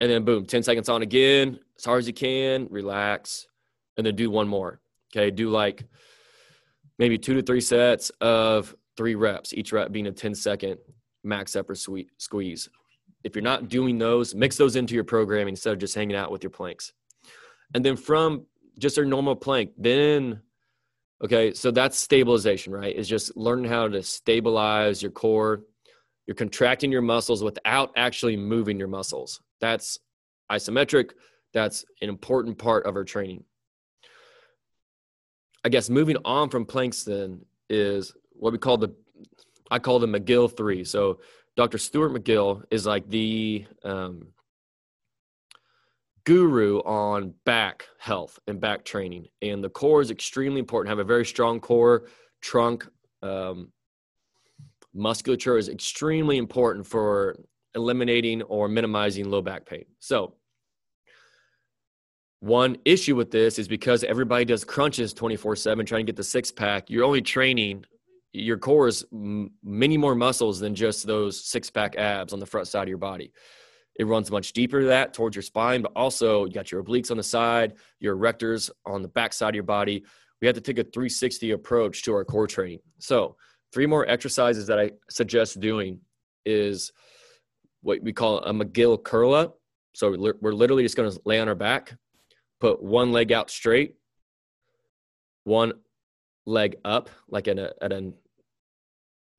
And 0.01 0.11
then 0.11 0.25
boom, 0.25 0.47
10 0.47 0.63
seconds 0.63 0.89
on 0.89 1.03
again, 1.03 1.61
as 1.77 1.85
hard 1.85 2.01
as 2.01 2.07
you 2.07 2.13
can, 2.13 2.67
relax. 2.71 3.47
And 3.97 4.05
then 4.07 4.17
do 4.17 4.31
one 4.31 4.49
more. 4.49 4.81
Okay. 5.13 5.31
Do 5.31 5.51
like 5.51 5.85
maybe 6.99 7.19
two 7.19 7.35
to 7.35 7.43
three 7.43 7.61
sets 7.61 8.11
of 8.21 8.75
three 8.97 9.15
reps, 9.15 9.53
each 9.55 9.73
rep 9.73 9.93
being 9.93 10.07
a 10.07 10.13
10 10.13 10.35
second 10.35 10.79
max 11.23 11.55
upper 11.55 11.75
squeeze. 11.75 12.69
If 13.23 13.37
you're 13.37 13.43
not 13.43 13.69
doing 13.69 13.99
those, 13.99 14.35
mix 14.35 14.57
those 14.57 14.77
into 14.77 14.95
your 14.95 15.05
programming 15.05 15.53
instead 15.53 15.73
of 15.73 15.79
just 15.79 15.95
hanging 15.95 16.17
out 16.17 16.33
with 16.33 16.43
your 16.43 16.51
planks. 16.51 16.93
And 17.75 17.85
then 17.85 17.97
from 17.97 18.47
just 18.79 18.99
a 18.99 19.05
normal 19.05 19.37
plank, 19.37 19.73
then 19.77 20.41
Okay, 21.23 21.53
so 21.53 21.73
that's 21.73 21.99
stabilization, 21.99 22.73
right? 22.73 22.95
Is 22.95 23.09
just 23.09 23.37
learning 23.37 23.69
how 23.69 23.89
to 23.89 24.03
stabilize 24.03 25.03
your 25.03 25.11
core. 25.11 25.63
You're 26.29 26.35
contracting 26.35 26.93
your 26.93 27.01
muscles 27.01 27.43
without 27.43 27.91
actually 27.97 28.37
moving 28.37 28.79
your 28.79 28.87
muscles. 28.87 29.41
That's 29.63 29.99
isometric. 30.53 31.13
That's 31.55 31.87
an 32.03 32.11
important 32.11 32.59
part 32.59 32.85
of 32.85 32.97
our 32.97 33.05
training. 33.05 33.45
I 35.65 35.71
guess 35.71 35.89
moving 35.89 36.19
on 36.27 36.51
from 36.51 36.67
planks 36.67 37.03
then 37.03 37.47
is 37.71 38.13
what 38.33 38.53
we 38.53 38.59
call 38.59 38.77
the 38.77 38.95
I 39.71 39.79
call 39.79 39.99
the 39.99 40.07
McGill 40.07 40.55
three. 40.55 40.85
So 40.85 41.21
Dr. 41.57 41.79
Stuart 41.79 42.11
McGill 42.11 42.63
is 42.71 42.85
like 42.85 43.09
the 43.09 43.67
um, 43.83 44.29
guru 46.25 46.81
on 46.81 47.33
back 47.47 47.87
health 47.99 48.39
and 48.47 48.61
back 48.61 48.85
training. 48.85 49.29
And 49.41 49.65
the 49.65 49.71
core 49.71 50.03
is 50.03 50.11
extremely 50.11 50.61
important. 50.61 50.91
Have 50.91 50.99
a 50.99 51.05
very 51.05 51.25
strong 51.25 51.59
core, 51.59 52.09
trunk, 52.43 52.87
um, 53.23 53.73
musculature 54.99 55.57
is 55.57 55.69
extremely 55.69 56.37
important 56.37 56.87
for 56.87 57.37
eliminating 57.75 58.43
or 58.43 58.69
minimizing 58.69 59.31
low 59.31 59.43
back 59.43 59.65
pain. 59.65 59.85
So, 60.01 60.35
one 62.41 62.77
issue 62.85 63.17
with 63.17 63.31
this 63.31 63.59
is 63.59 63.67
because 63.67 64.05
everybody 64.05 64.45
does 64.45 64.65
crunches 64.65 65.13
24 65.13 65.57
7 65.57 65.87
trying 65.87 66.07
to 66.07 66.13
get 66.13 66.17
the 66.17 66.25
six 66.25 66.53
pack, 66.53 66.89
you're 66.89 67.05
only 67.05 67.23
training 67.23 67.85
your 68.33 68.59
core 68.59 68.89
is 68.89 69.05
many 69.11 69.97
more 69.97 70.15
muscles 70.15 70.61
than 70.61 70.75
just 70.75 71.07
those 71.07 71.45
six 71.45 71.71
pack 71.71 71.97
abs 71.97 72.33
on 72.33 72.41
the 72.41 72.47
front 72.47 72.69
side 72.69 72.83
of 72.83 72.89
your 72.89 72.99
body. 72.99 73.33
It 73.99 74.07
runs 74.07 74.31
much 74.31 74.53
deeper 74.53 74.81
than 74.81 74.91
that 74.91 75.13
towards 75.13 75.35
your 75.35 75.43
spine, 75.43 75.83
but 75.83 75.93
also 75.97 76.45
you 76.45 76.53
got 76.53 76.71
your 76.71 76.83
obliques 76.83 77.11
on 77.11 77.17
the 77.17 77.23
side, 77.23 77.75
your 77.99 78.17
erectors 78.17 78.71
on 78.87 79.03
the 79.03 79.09
back 79.09 79.33
side 79.33 79.51
of 79.51 79.55
your 79.55 79.65
body. 79.65 80.05
We 80.41 80.47
have 80.47 80.55
to 80.55 80.61
take 80.61 80.79
a 80.79 80.85
360 80.85 81.51
approach 81.51 82.03
to 82.05 82.15
our 82.15 82.25
core 82.25 82.47
training. 82.47 82.79
So, 82.99 83.37
three 83.73 83.87
more 83.87 84.09
exercises 84.09 84.67
that 84.67 84.79
I 84.79 84.93
suggest 85.11 85.61
doing 85.61 86.01
is 86.45 86.93
what 87.83 88.03
we 88.03 88.13
call 88.13 88.39
a 88.39 88.53
McGill 88.53 89.03
curl 89.03 89.35
up. 89.35 89.59
So, 89.95 90.15
we're 90.41 90.53
literally 90.53 90.85
just 90.85 90.97
going 90.97 91.11
to 91.11 91.21
lay 91.25 91.41
on 91.41 91.49
our 91.49 91.57
back, 91.57 91.97
put 92.61 92.81
one 92.83 93.11
leg 93.11 93.33
out 93.33 93.51
straight, 93.51 93.95
one 95.45 95.73
leg 96.47 96.77
up, 96.85 97.11
like 97.29 97.49
at, 97.49 97.59
a, 97.59 97.75
at 97.83 97.93
an 97.93 98.15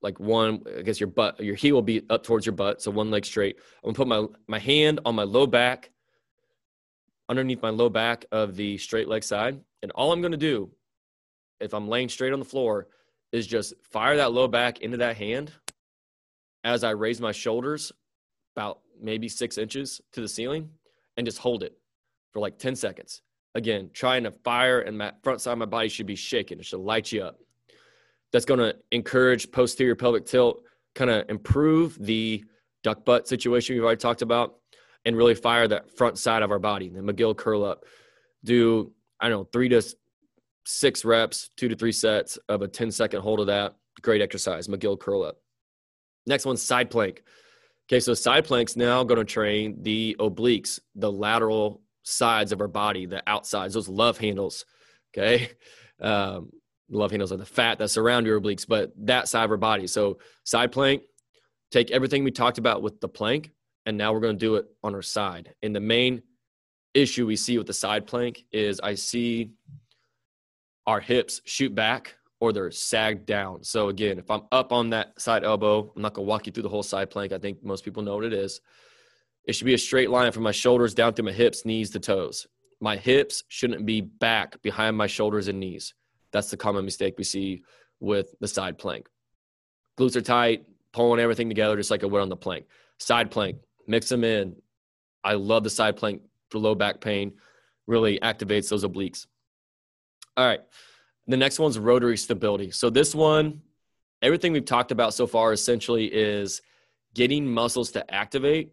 like 0.02 0.18
one 0.18 0.62
i 0.78 0.82
guess 0.82 1.00
your 1.00 1.08
butt 1.08 1.38
your 1.40 1.54
heel 1.54 1.74
will 1.74 1.82
be 1.82 2.02
up 2.10 2.22
towards 2.22 2.46
your 2.46 2.54
butt 2.54 2.80
so 2.80 2.90
one 2.90 3.10
leg 3.10 3.24
straight 3.24 3.56
i'm 3.84 3.92
gonna 3.92 3.96
put 3.96 4.08
my 4.08 4.26
my 4.48 4.58
hand 4.58 5.00
on 5.04 5.14
my 5.14 5.22
low 5.22 5.46
back 5.46 5.90
underneath 7.28 7.62
my 7.62 7.70
low 7.70 7.88
back 7.88 8.24
of 8.32 8.56
the 8.56 8.78
straight 8.78 9.08
leg 9.08 9.22
side 9.22 9.60
and 9.82 9.92
all 9.92 10.12
i'm 10.12 10.22
gonna 10.22 10.36
do 10.36 10.70
if 11.60 11.74
i'm 11.74 11.88
laying 11.88 12.08
straight 12.08 12.32
on 12.32 12.38
the 12.38 12.44
floor 12.44 12.88
is 13.32 13.46
just 13.46 13.74
fire 13.82 14.16
that 14.16 14.32
low 14.32 14.48
back 14.48 14.80
into 14.80 14.96
that 14.96 15.16
hand 15.16 15.52
as 16.64 16.84
i 16.84 16.90
raise 16.90 17.20
my 17.20 17.32
shoulders 17.32 17.92
about 18.56 18.80
maybe 19.00 19.28
six 19.28 19.58
inches 19.58 20.00
to 20.12 20.20
the 20.20 20.28
ceiling 20.28 20.68
and 21.16 21.26
just 21.26 21.38
hold 21.38 21.62
it 21.62 21.76
for 22.32 22.40
like 22.40 22.58
10 22.58 22.76
seconds 22.76 23.22
again 23.54 23.90
trying 23.92 24.24
to 24.24 24.30
fire 24.30 24.80
and 24.80 24.96
my 24.96 25.12
front 25.22 25.40
side 25.40 25.52
of 25.52 25.58
my 25.58 25.64
body 25.64 25.88
should 25.88 26.06
be 26.06 26.16
shaking 26.16 26.58
it 26.58 26.66
should 26.66 26.80
light 26.80 27.10
you 27.10 27.22
up 27.22 27.38
that's 28.32 28.44
going 28.44 28.60
to 28.60 28.76
encourage 28.92 29.50
posterior 29.50 29.96
pelvic 29.96 30.26
tilt, 30.26 30.62
kind 30.94 31.10
of 31.10 31.28
improve 31.28 31.96
the 32.00 32.44
duck 32.82 33.04
butt 33.04 33.28
situation 33.28 33.74
we've 33.74 33.84
already 33.84 33.98
talked 33.98 34.22
about, 34.22 34.56
and 35.04 35.16
really 35.16 35.34
fire 35.34 35.66
that 35.68 35.96
front 35.96 36.18
side 36.18 36.42
of 36.42 36.50
our 36.50 36.58
body. 36.58 36.88
The 36.88 37.00
McGill 37.00 37.36
curl 37.36 37.64
up. 37.64 37.84
Do, 38.44 38.92
I 39.18 39.28
don't 39.28 39.38
know, 39.38 39.48
three 39.52 39.68
to 39.70 39.82
six 40.64 41.04
reps, 41.04 41.50
two 41.56 41.68
to 41.68 41.76
three 41.76 41.92
sets 41.92 42.36
of 42.48 42.62
a 42.62 42.68
10 42.68 42.90
second 42.90 43.22
hold 43.22 43.40
of 43.40 43.46
that. 43.46 43.76
Great 44.02 44.22
exercise, 44.22 44.68
McGill 44.68 44.98
curl 44.98 45.22
up. 45.22 45.36
Next 46.26 46.46
one, 46.46 46.56
side 46.56 46.90
plank. 46.90 47.22
Okay, 47.88 48.00
so 48.00 48.14
side 48.14 48.44
planks 48.44 48.76
now 48.76 49.02
going 49.02 49.18
to 49.18 49.24
train 49.24 49.82
the 49.82 50.16
obliques, 50.20 50.78
the 50.94 51.10
lateral 51.10 51.82
sides 52.02 52.52
of 52.52 52.60
our 52.60 52.68
body, 52.68 53.06
the 53.06 53.22
outsides, 53.26 53.74
those 53.74 53.88
love 53.88 54.18
handles. 54.18 54.64
Okay. 55.12 55.50
Um, 56.00 56.50
love 56.88 57.10
handles 57.10 57.32
are 57.32 57.36
the 57.36 57.44
fat 57.44 57.78
that 57.78 57.88
surround 57.88 58.26
your 58.26 58.40
obliques, 58.40 58.66
but 58.66 58.92
that 58.96 59.28
side 59.28 59.44
of 59.44 59.50
our 59.50 59.56
body. 59.56 59.86
So 59.86 60.18
side 60.44 60.72
plank, 60.72 61.02
take 61.70 61.90
everything 61.90 62.24
we 62.24 62.30
talked 62.30 62.58
about 62.58 62.82
with 62.82 63.00
the 63.00 63.08
plank, 63.08 63.50
and 63.86 63.96
now 63.96 64.12
we're 64.12 64.20
going 64.20 64.36
to 64.36 64.46
do 64.46 64.56
it 64.56 64.66
on 64.82 64.94
our 64.94 65.02
side. 65.02 65.54
And 65.62 65.74
the 65.74 65.80
main 65.80 66.22
issue 66.94 67.26
we 67.26 67.36
see 67.36 67.58
with 67.58 67.66
the 67.66 67.72
side 67.72 68.06
plank 68.06 68.44
is 68.52 68.80
I 68.80 68.94
see 68.94 69.52
our 70.90 71.00
hips 71.00 71.40
shoot 71.44 71.72
back 71.72 72.16
or 72.40 72.52
they're 72.52 72.72
sagged 72.72 73.24
down. 73.24 73.62
So 73.62 73.90
again, 73.90 74.18
if 74.18 74.28
I'm 74.28 74.42
up 74.50 74.72
on 74.72 74.90
that 74.90 75.20
side 75.20 75.44
elbow, 75.44 75.92
I'm 75.94 76.02
not 76.02 76.16
to 76.16 76.20
walk 76.20 76.46
you 76.46 76.52
through 76.52 76.64
the 76.64 76.68
whole 76.68 76.82
side 76.82 77.10
plank. 77.10 77.32
I 77.32 77.38
think 77.38 77.62
most 77.62 77.84
people 77.84 78.02
know 78.02 78.16
what 78.16 78.24
it 78.24 78.32
is. 78.32 78.60
It 79.44 79.54
should 79.54 79.66
be 79.66 79.74
a 79.74 79.78
straight 79.78 80.10
line 80.10 80.32
from 80.32 80.42
my 80.42 80.50
shoulders 80.50 80.92
down 80.92 81.14
through 81.14 81.26
my 81.26 81.32
hips, 81.32 81.64
knees 81.64 81.90
to 81.90 82.00
toes. 82.00 82.48
My 82.80 82.96
hips 82.96 83.44
shouldn't 83.46 83.86
be 83.86 84.00
back 84.00 84.60
behind 84.62 84.96
my 84.96 85.06
shoulders 85.06 85.46
and 85.46 85.60
knees. 85.60 85.94
That's 86.32 86.50
the 86.50 86.56
common 86.56 86.84
mistake 86.84 87.14
we 87.16 87.24
see 87.24 87.62
with 88.00 88.34
the 88.40 88.48
side 88.48 88.76
plank. 88.76 89.08
Glutes 89.96 90.16
are 90.16 90.22
tight, 90.22 90.64
pulling 90.92 91.20
everything 91.20 91.48
together 91.48 91.76
just 91.76 91.92
like 91.92 92.02
I 92.02 92.06
would 92.06 92.20
on 92.20 92.28
the 92.28 92.36
plank. 92.36 92.66
Side 92.98 93.30
plank, 93.30 93.58
mix 93.86 94.08
them 94.08 94.24
in. 94.24 94.56
I 95.22 95.34
love 95.34 95.62
the 95.62 95.70
side 95.70 95.96
plank 95.96 96.22
for 96.50 96.58
low 96.58 96.74
back 96.74 97.00
pain, 97.00 97.34
really 97.86 98.18
activates 98.18 98.70
those 98.70 98.84
obliques. 98.84 99.26
All 100.40 100.46
right. 100.46 100.62
The 101.26 101.36
next 101.36 101.58
one's 101.58 101.78
rotary 101.78 102.16
stability. 102.16 102.70
So, 102.70 102.88
this 102.88 103.14
one, 103.14 103.60
everything 104.22 104.54
we've 104.54 104.64
talked 104.64 104.90
about 104.90 105.12
so 105.12 105.26
far 105.26 105.52
essentially 105.52 106.06
is 106.06 106.62
getting 107.12 107.46
muscles 107.46 107.90
to 107.90 108.14
activate 108.14 108.72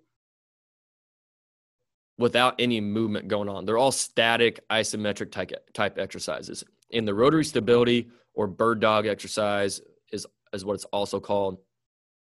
without 2.17 2.55
any 2.57 2.79
movement 2.79 3.27
going 3.27 3.49
on. 3.49 3.65
They're 3.65 3.77
all 3.77 3.91
static 3.91 4.65
isometric 4.69 5.29
type, 5.29 5.51
type 5.73 5.97
exercises 5.99 6.63
in 6.91 7.03
the 7.03 7.13
rotary 7.13 7.43
stability 7.43 8.07
or 8.33 8.47
bird 8.47 8.79
dog 8.79 9.05
exercise 9.05 9.81
is 10.13 10.25
is 10.53 10.63
what 10.63 10.75
it's 10.75 10.85
also 10.85 11.19
called 11.19 11.57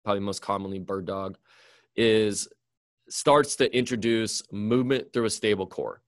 probably 0.04 0.20
most 0.20 0.40
commonly 0.40 0.78
bird 0.78 1.04
dog 1.04 1.36
is 1.96 2.46
starts 3.08 3.56
to 3.56 3.76
introduce 3.76 4.40
movement 4.52 5.12
through 5.12 5.24
a 5.24 5.30
stable 5.30 5.66
core 5.66 6.00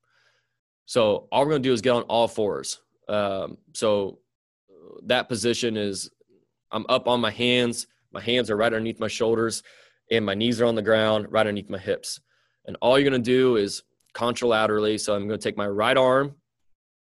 so 0.87 1.27
all 1.33 1.43
we're 1.43 1.51
going 1.51 1.63
to 1.65 1.69
do 1.69 1.73
is 1.73 1.81
get 1.81 1.91
on 1.91 2.03
all 2.03 2.29
fours 2.29 2.79
um, 3.09 3.59
so 3.73 4.19
that 5.05 5.29
position 5.29 5.77
is 5.77 6.11
i'm 6.73 6.87
up 6.89 7.09
on 7.09 7.21
my 7.21 7.31
hands 7.31 7.87
my 8.13 8.21
hands 8.21 8.51
are 8.51 8.57
right 8.57 8.73
underneath 8.73 9.01
my 9.01 9.09
shoulders 9.09 9.63
and 10.11 10.25
my 10.25 10.35
knees 10.35 10.61
are 10.61 10.67
on 10.67 10.75
the 10.75 10.83
ground 10.83 11.27
right 11.31 11.41
underneath 11.41 11.71
my 11.71 11.79
hips 11.79 12.21
and 12.67 12.77
all 12.81 12.99
you're 12.99 13.09
going 13.09 13.23
to 13.23 13.31
do 13.31 13.57
is 13.57 13.83
contralaterally 14.15 14.99
so 14.99 15.15
i'm 15.15 15.27
going 15.27 15.39
to 15.39 15.43
take 15.43 15.57
my 15.57 15.67
right 15.67 15.97
arm 15.97 16.35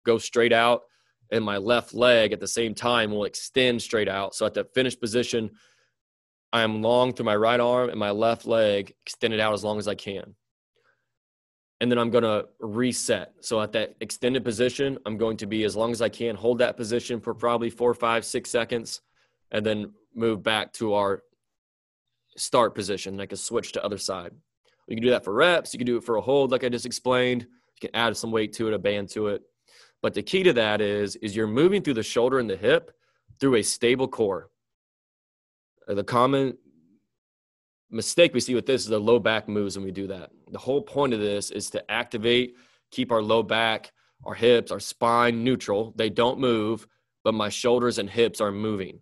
go 0.05 0.19
straight 0.19 0.53
out 0.53 0.83
and 1.31 1.45
my 1.45 1.57
left 1.59 1.95
leg 1.95 2.33
at 2.33 2.41
the 2.41 2.49
same 2.49 2.75
time 2.75 3.11
will 3.11 3.25
extend 3.25 3.83
straight 3.83 4.09
out. 4.09 4.35
So 4.35 4.47
at 4.47 4.55
the 4.55 4.65
finished 4.65 5.01
position, 5.01 5.51
I 6.53 6.63
am 6.63 6.83
long 6.83 7.13
through 7.13 7.27
my 7.27 7.37
right 7.37 7.61
arm 7.61 7.91
and 7.91 7.99
my 7.99 8.11
left 8.11 8.47
leg 8.47 8.95
extended 9.05 9.41
out 9.41 9.53
as 9.53 9.65
long 9.65 9.79
as 9.79 9.89
I 9.89 9.95
can. 9.95 10.35
And 11.81 11.91
then 11.91 11.99
I'm 11.99 12.11
going 12.11 12.25
to 12.25 12.47
reset. 12.59 13.35
So 13.41 13.61
at 13.61 13.73
that 13.73 13.95
extended 14.01 14.45
position, 14.45 14.99
I'm 15.07 15.17
going 15.17 15.37
to 15.39 15.47
be 15.47 15.65
as 15.65 15.77
long 15.77 15.93
as 15.93 16.03
I 16.03 16.09
can, 16.09 16.35
hold 16.35 16.59
that 16.59 16.77
position 16.77 17.21
for 17.21 17.35
probably 17.35 17.71
four, 17.71 17.95
five, 17.95 18.25
six 18.25 18.51
seconds, 18.51 19.01
and 19.53 19.65
then 19.65 19.93
move 20.15 20.43
back 20.43 20.73
to 20.75 20.95
our 20.95 21.23
start 22.37 22.75
position. 22.75 23.15
And 23.15 23.23
I 23.23 23.27
can 23.27 23.39
switch 23.39 23.73
to 23.73 23.85
other 23.85 23.99
side. 23.99 24.33
You 24.89 24.97
can 24.97 25.05
do 25.05 25.11
that 25.11 25.25
for 25.25 25.33
reps. 25.33 25.73
You 25.73 25.79
can 25.79 25.87
do 25.87 25.99
it 25.99 26.05
for 26.05 26.17
a 26.17 26.21
hold, 26.21 26.51
like 26.51 26.65
I 26.65 26.69
just 26.69 26.87
explained. 26.87 27.43
You 27.43 27.89
can 27.89 27.95
add 27.95 28.17
some 28.17 28.33
weight 28.33 28.55
to 28.55 28.69
it, 28.69 28.75
a 28.75 28.79
band 28.79 29.11
to 29.11 29.29
it. 29.29 29.43
But 30.03 30.15
the 30.15 30.23
key 30.23 30.43
to 30.45 30.53
that 30.55 30.81
is 30.81 31.17
is 31.17 31.37
you're 31.37 31.47
moving 31.47 31.83
through 31.83 31.95
the 31.95 32.03
shoulder 32.03 32.39
and 32.39 32.49
the 32.49 32.57
hip 32.57 32.93
through 33.39 33.57
a 33.57 33.63
stable 33.63 34.09
core. 34.09 34.51
The 35.87 36.05
common 36.05 36.57
mistake 37.91 38.35
we 38.35 38.41
see 38.41 38.55
with 38.55 38.67
this 38.67 38.83
is 38.83 38.89
the 38.89 38.99
low 38.99 39.19
back 39.19 39.49
moves 39.49 39.77
when 39.77 39.85
we 39.85 39.93
do 39.93 40.07
that. 40.09 40.31
The 40.51 40.59
whole 40.59 40.83
point 40.83 41.15
of 41.15 41.21
this 41.21 41.51
is 41.51 41.71
to 41.71 41.91
activate, 41.91 42.57
keep 42.91 43.13
our 43.13 43.23
low 43.23 43.43
back, 43.43 43.93
our 44.25 44.35
hips, 44.35 44.71
our 44.71 44.81
spine 44.81 45.45
neutral. 45.45 45.95
They 45.97 46.11
don't 46.11 46.39
move, 46.39 46.87
but 47.25 47.35
my 47.35 47.49
shoulders 47.49 47.99
and 47.99 48.09
hips 48.09 48.41
are 48.41 48.53
moving. 48.53 49.01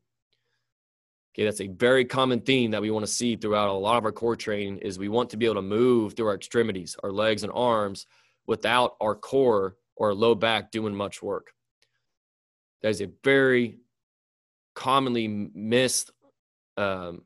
Okay, 1.35 1.45
that's 1.45 1.61
a 1.61 1.69
very 1.69 2.05
common 2.05 2.41
theme 2.41 2.71
that 2.71 2.81
we 2.81 2.91
want 2.91 3.05
to 3.05 3.13
see 3.13 3.37
throughout 3.37 3.69
a 3.69 3.73
lot 3.73 3.99
of 3.99 4.05
our 4.05 4.13
core 4.13 4.37
training 4.37 4.79
is 4.79 4.99
we 4.99 5.09
want 5.09 5.31
to 5.31 5.37
be 5.37 5.45
able 5.45 5.57
to 5.57 5.63
move 5.63 6.15
through 6.15 6.29
our 6.29 6.35
extremities, 6.35 6.97
our 7.03 7.13
legs 7.13 7.43
and 7.43 7.53
arms 7.55 8.07
without 8.47 8.97
our 9.01 9.15
core 9.15 9.77
or 9.97 10.15
low 10.15 10.35
back 10.35 10.71
doing 10.71 10.95
much 10.95 11.23
work. 11.23 11.53
That 12.83 12.89
is 12.89 13.03
a 13.03 13.11
very 13.23 13.81
commonly 14.75 15.29
missed 15.29 16.11
um, 16.77 17.23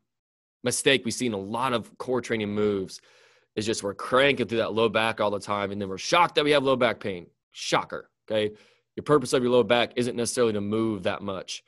mistake 0.62 1.04
we 1.04 1.10
see 1.10 1.26
in 1.26 1.32
a 1.32 1.38
lot 1.38 1.72
of 1.72 1.96
core 1.98 2.20
training 2.20 2.54
moves 2.54 3.00
is 3.56 3.66
just 3.66 3.82
we're 3.82 3.94
cranking 3.94 4.46
through 4.46 4.58
that 4.58 4.72
low 4.72 4.88
back 4.88 5.20
all 5.20 5.30
the 5.30 5.40
time 5.40 5.70
and 5.70 5.80
then 5.80 5.88
we're 5.88 5.98
shocked 5.98 6.34
that 6.36 6.44
we 6.44 6.50
have 6.52 6.62
low 6.62 6.76
back 6.76 7.00
pain. 7.00 7.26
Shocker. 7.52 8.10
Okay. 8.30 8.54
Your 8.96 9.04
purpose 9.04 9.32
of 9.32 9.42
your 9.42 9.52
low 9.52 9.62
back 9.62 9.92
isn't 9.96 10.16
necessarily 10.16 10.52
to 10.52 10.60
move 10.60 11.04
that 11.04 11.22
much. 11.22 11.64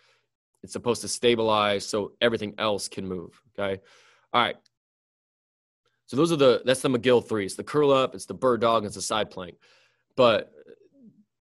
It's 0.63 0.73
supposed 0.73 1.03
to 1.03 1.09
stabilize 1.09 1.85
so 1.85 2.13
everything 2.21 2.55
else 2.59 2.89
can 2.89 3.07
move. 3.07 3.41
Okay. 3.59 3.81
All 4.33 4.43
right. 4.43 4.57
So 6.07 6.17
those 6.17 6.31
are 6.31 6.37
the 6.37 6.63
that's 6.65 6.83
the 6.83 6.91
McGill 6.91 7.27
three. 7.27 7.47
It's 7.47 7.55
the 7.55 7.65
curl 7.65 7.91
up, 7.91 8.15
it's 8.15 8.27
the 8.27 8.35
bird 8.35 8.61
dog, 8.61 8.85
it's 8.85 8.97
the 8.97 9.03
side 9.03 9.31
plank. 9.31 9.57
But 10.15 10.53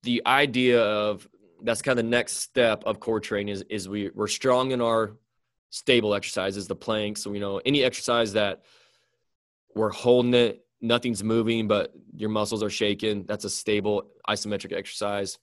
the 0.03 0.23
idea 0.27 0.83
of 0.83 1.27
that's 1.63 1.83
kind 1.83 1.99
of 1.99 2.05
the 2.05 2.11
next 2.11 2.37
step 2.37 2.85
of 2.85 3.01
core 3.01 3.21
training 3.21 3.55
is 3.55 3.63
is 3.71 3.89
we 3.89 4.11
we're 4.15 4.29
strong 4.29 4.73
in 4.73 4.81
our 4.81 5.17
stable 5.71 6.15
exercises, 6.15 6.67
the 6.67 6.77
planks. 6.77 7.23
So 7.23 7.33
you 7.33 7.41
know 7.41 7.61
any 7.65 7.83
exercise 7.83 8.33
that 8.35 8.63
we're 9.75 9.91
holding 9.91 10.35
it, 10.35 10.65
nothing's 10.81 11.23
moving, 11.23 11.69
but 11.69 11.93
your 12.15 12.31
muscles 12.31 12.63
are 12.63 12.71
shaking. 12.71 13.25
That's 13.27 13.45
a 13.45 13.51
stable 13.51 14.11
isometric 14.29 14.77
exercise. 14.77 15.39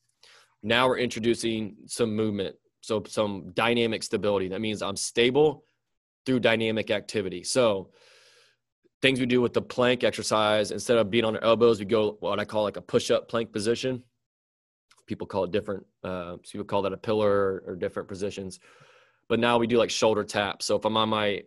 Now 0.63 0.87
we're 0.87 0.97
introducing 0.97 1.75
some 1.85 2.15
movement, 2.15 2.55
so 2.81 3.03
some 3.07 3.51
dynamic 3.53 4.03
stability. 4.03 4.49
That 4.49 4.61
means 4.61 4.81
I'm 4.81 4.97
stable 4.97 5.63
through 6.25 6.41
dynamic 6.41 6.91
activity. 6.91 7.43
So 7.43 7.91
things 9.01 9.19
we 9.19 9.25
do 9.25 9.41
with 9.41 9.53
the 9.53 9.61
plank 9.61 10.03
exercise, 10.03 10.71
instead 10.71 10.97
of 10.97 11.09
being 11.09 11.23
on 11.23 11.37
our 11.37 11.43
elbows, 11.43 11.79
we 11.79 11.85
go 11.85 12.17
what 12.19 12.39
I 12.39 12.45
call 12.45 12.63
like 12.63 12.77
a 12.77 12.81
push-up 12.81 13.29
plank 13.29 13.53
position 13.53 14.03
people 15.07 15.25
call 15.25 15.45
it 15.45 15.51
different. 15.51 15.85
Uh, 16.03 16.35
people 16.49 16.65
call 16.65 16.83
that 16.83 16.93
a 16.93 16.97
pillar 16.97 17.63
or 17.65 17.75
different 17.75 18.07
positions. 18.07 18.59
But 19.29 19.39
now 19.39 19.57
we 19.57 19.67
do 19.67 19.77
like 19.77 19.89
shoulder 19.89 20.23
tap. 20.23 20.61
So 20.61 20.75
if 20.75 20.85
I'm 20.85 20.97
on 20.97 21.09
my, 21.09 21.43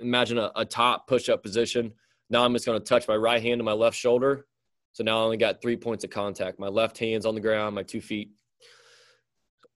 imagine 0.00 0.38
a, 0.38 0.50
a 0.56 0.64
top 0.64 1.06
push 1.06 1.28
up 1.28 1.42
position. 1.42 1.92
Now 2.30 2.44
I'm 2.44 2.52
just 2.52 2.66
going 2.66 2.78
to 2.78 2.84
touch 2.84 3.06
my 3.08 3.16
right 3.16 3.42
hand 3.42 3.60
to 3.60 3.64
my 3.64 3.72
left 3.72 3.96
shoulder. 3.96 4.46
So 4.92 5.04
now 5.04 5.20
I 5.20 5.22
only 5.22 5.36
got 5.36 5.62
three 5.62 5.76
points 5.76 6.04
of 6.04 6.10
contact. 6.10 6.58
My 6.58 6.68
left 6.68 6.98
hand's 6.98 7.24
on 7.24 7.34
the 7.34 7.40
ground, 7.40 7.74
my 7.74 7.82
two 7.82 8.00
feet. 8.00 8.30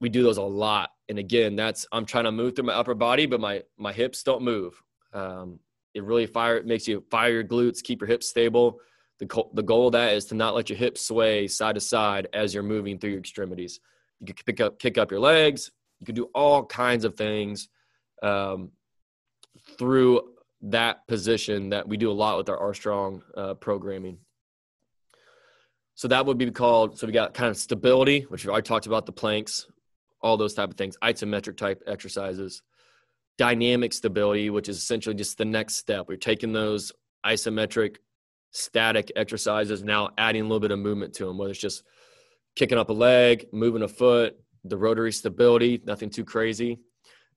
We 0.01 0.09
do 0.09 0.23
those 0.23 0.39
a 0.39 0.43
lot. 0.43 0.91
And 1.09 1.19
again, 1.19 1.55
that's 1.55 1.87
I'm 1.93 2.07
trying 2.07 2.25
to 2.25 2.33
move 2.33 2.57
through 2.57 2.65
my 2.65 2.75
upper 2.75 2.95
body, 2.95 3.27
but 3.27 3.41
my 3.41 3.63
my 3.79 3.93
hips 3.93 4.23
don't 4.25 4.43
move. 4.43 4.83
Um, 5.13 5.61
it 5.95 6.03
really 6.03 6.27
fire 6.27 6.57
it 6.57 6.67
makes 6.67 6.89
you 6.89 7.05
fire 7.11 7.31
your 7.31 7.45
glutes, 7.45 7.83
keep 7.83 8.01
your 8.01 8.09
hips 8.09 8.29
stable. 8.29 8.81
The, 9.19 9.45
the 9.55 9.63
goal 9.63 9.87
of 9.87 9.93
that 9.93 10.15
is 10.15 10.25
to 10.27 10.35
not 10.35 10.57
let 10.57 10.69
your 10.71 10.79
hips 10.79 11.07
sway 11.07 11.47
side 11.47 11.77
to 11.77 11.81
side 11.81 12.27
as 12.33 12.53
you're 12.53 12.65
moving 12.65 12.99
through 12.99 13.11
your 13.11 13.21
extremities. 13.21 13.79
You 14.19 14.27
can 14.35 14.43
pick 14.45 14.61
up, 14.61 14.81
kick 14.81 14.99
up 14.99 15.13
your 15.13 15.21
legs. 15.21 15.71
You 16.03 16.07
can 16.07 16.17
do 16.17 16.29
all 16.35 16.67
kinds 16.67 17.05
of 17.05 17.15
things 17.15 17.69
um, 18.25 18.73
through 19.79 20.23
that 20.63 21.07
position 21.07 21.69
that 21.69 21.87
we 21.87 21.97
do 21.97 22.11
a 22.11 22.13
lot 22.13 22.39
with 22.39 22.49
our 22.49 22.59
R 22.59 22.75
Strong 22.75 23.23
uh, 23.37 23.55
programming. 23.55 24.19
So 25.95 26.09
that 26.09 26.27
would 26.27 26.39
be 26.39 26.51
called. 26.51 26.99
So 26.99 27.07
we 27.07 27.13
got 27.13 27.35
kind 27.35 27.51
of 27.51 27.57
stability, 27.57 28.23
which 28.23 28.49
I 28.49 28.61
talked 28.61 28.87
about 28.87 29.07
the 29.07 29.13
planks, 29.13 29.69
all 30.21 30.37
those 30.37 30.55
type 30.55 30.71
of 30.71 30.77
things, 30.77 30.97
isometric 31.05 31.57
type 31.57 31.81
exercises. 31.87 32.63
Dynamic 33.39 33.93
stability, 33.93 34.51
which 34.51 34.69
is 34.69 34.79
essentially 34.79 35.15
just 35.15 35.39
the 35.39 35.45
next 35.45 35.77
step. 35.77 36.09
We're 36.09 36.17
taking 36.17 36.53
those 36.53 36.91
isometric 37.25 37.99
static 38.51 39.13
exercises, 39.15 39.85
now 39.85 40.11
adding 40.19 40.43
a 40.43 40.45
little 40.47 40.59
bit 40.59 40.73
of 40.73 40.81
movement 40.81 41.15
to 41.15 41.27
them, 41.27 41.39
whether 41.39 41.53
it's 41.53 41.61
just 41.61 41.85
kicking 42.57 42.77
up 42.77 42.91
a 42.91 42.93
leg, 42.93 43.47
moving 43.53 43.83
a 43.83 43.89
foot, 43.89 44.37
the 44.65 44.77
rotary 44.77 45.13
stability, 45.13 45.81
nothing 45.85 46.11
too 46.11 46.25
crazy. 46.25 46.79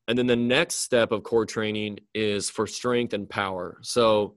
And 0.08 0.18
then 0.18 0.28
the 0.28 0.36
next 0.36 0.76
step 0.78 1.12
of 1.12 1.24
core 1.24 1.46
training 1.46 2.00
is 2.14 2.50
for 2.50 2.68
strength 2.68 3.14
and 3.14 3.28
power. 3.28 3.78
So 3.82 4.36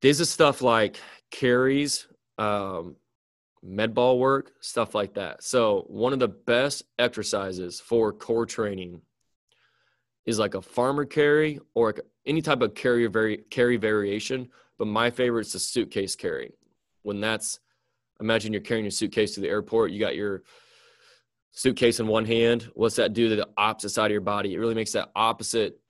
this 0.00 0.20
is 0.20 0.30
stuff 0.30 0.62
like 0.62 0.98
carries, 1.30 2.06
um, 2.38 2.96
med 3.62 3.94
ball 3.94 4.18
work, 4.18 4.52
stuff 4.60 4.94
like 4.94 5.14
that. 5.14 5.42
So 5.42 5.84
one 5.88 6.12
of 6.12 6.18
the 6.18 6.28
best 6.28 6.82
exercises 6.98 7.80
for 7.80 8.12
core 8.12 8.46
training 8.46 9.00
is 10.26 10.38
like 10.38 10.54
a 10.54 10.62
farmer 10.62 11.04
carry 11.04 11.60
or 11.74 11.94
any 12.26 12.40
type 12.40 12.62
of 12.62 12.74
carry 12.74 13.06
vari- 13.06 13.44
carry 13.50 13.76
variation 13.76 14.48
but 14.78 14.86
my 14.86 15.10
favorite 15.10 15.46
is 15.46 15.52
the 15.52 15.58
suitcase 15.58 16.16
carry. 16.16 16.52
When 17.02 17.20
that's, 17.20 17.60
imagine 18.20 18.52
you're 18.52 18.62
carrying 18.62 18.84
your 18.84 18.90
suitcase 18.90 19.34
to 19.34 19.40
the 19.40 19.48
airport, 19.48 19.92
you 19.92 20.00
got 20.00 20.16
your 20.16 20.42
suitcase 21.54 22.00
in 22.00 22.06
one 22.06 22.24
hand. 22.24 22.70
What's 22.74 22.96
that 22.96 23.12
do 23.14 23.30
to 23.30 23.36
the 23.36 23.48
opposite 23.56 23.90
side 23.90 24.06
of 24.06 24.12
your 24.12 24.20
body? 24.20 24.54
It 24.54 24.58
really 24.58 24.74
makes 24.74 24.92
that 24.92 25.10
opposite 25.16 25.80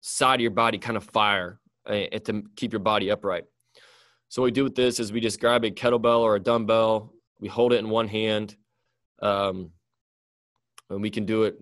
side 0.00 0.36
of 0.36 0.40
your 0.40 0.50
body 0.50 0.78
kind 0.78 0.96
of 0.96 1.04
fire 1.04 1.60
and 1.86 2.08
eh, 2.12 2.18
to 2.18 2.42
keep 2.56 2.72
your 2.72 2.80
body 2.80 3.10
upright. 3.10 3.44
So 4.28 4.42
what 4.42 4.46
we 4.46 4.52
do 4.52 4.64
with 4.64 4.74
this 4.74 4.98
is 4.98 5.12
we 5.12 5.20
just 5.20 5.40
grab 5.40 5.64
a 5.64 5.70
kettlebell 5.70 6.20
or 6.20 6.36
a 6.36 6.40
dumbbell, 6.40 7.12
we 7.38 7.48
hold 7.48 7.72
it 7.72 7.78
in 7.78 7.88
one 7.88 8.08
hand, 8.08 8.56
um, 9.22 9.70
and 10.90 11.00
we 11.00 11.10
can 11.10 11.24
do 11.24 11.44
it. 11.44 11.58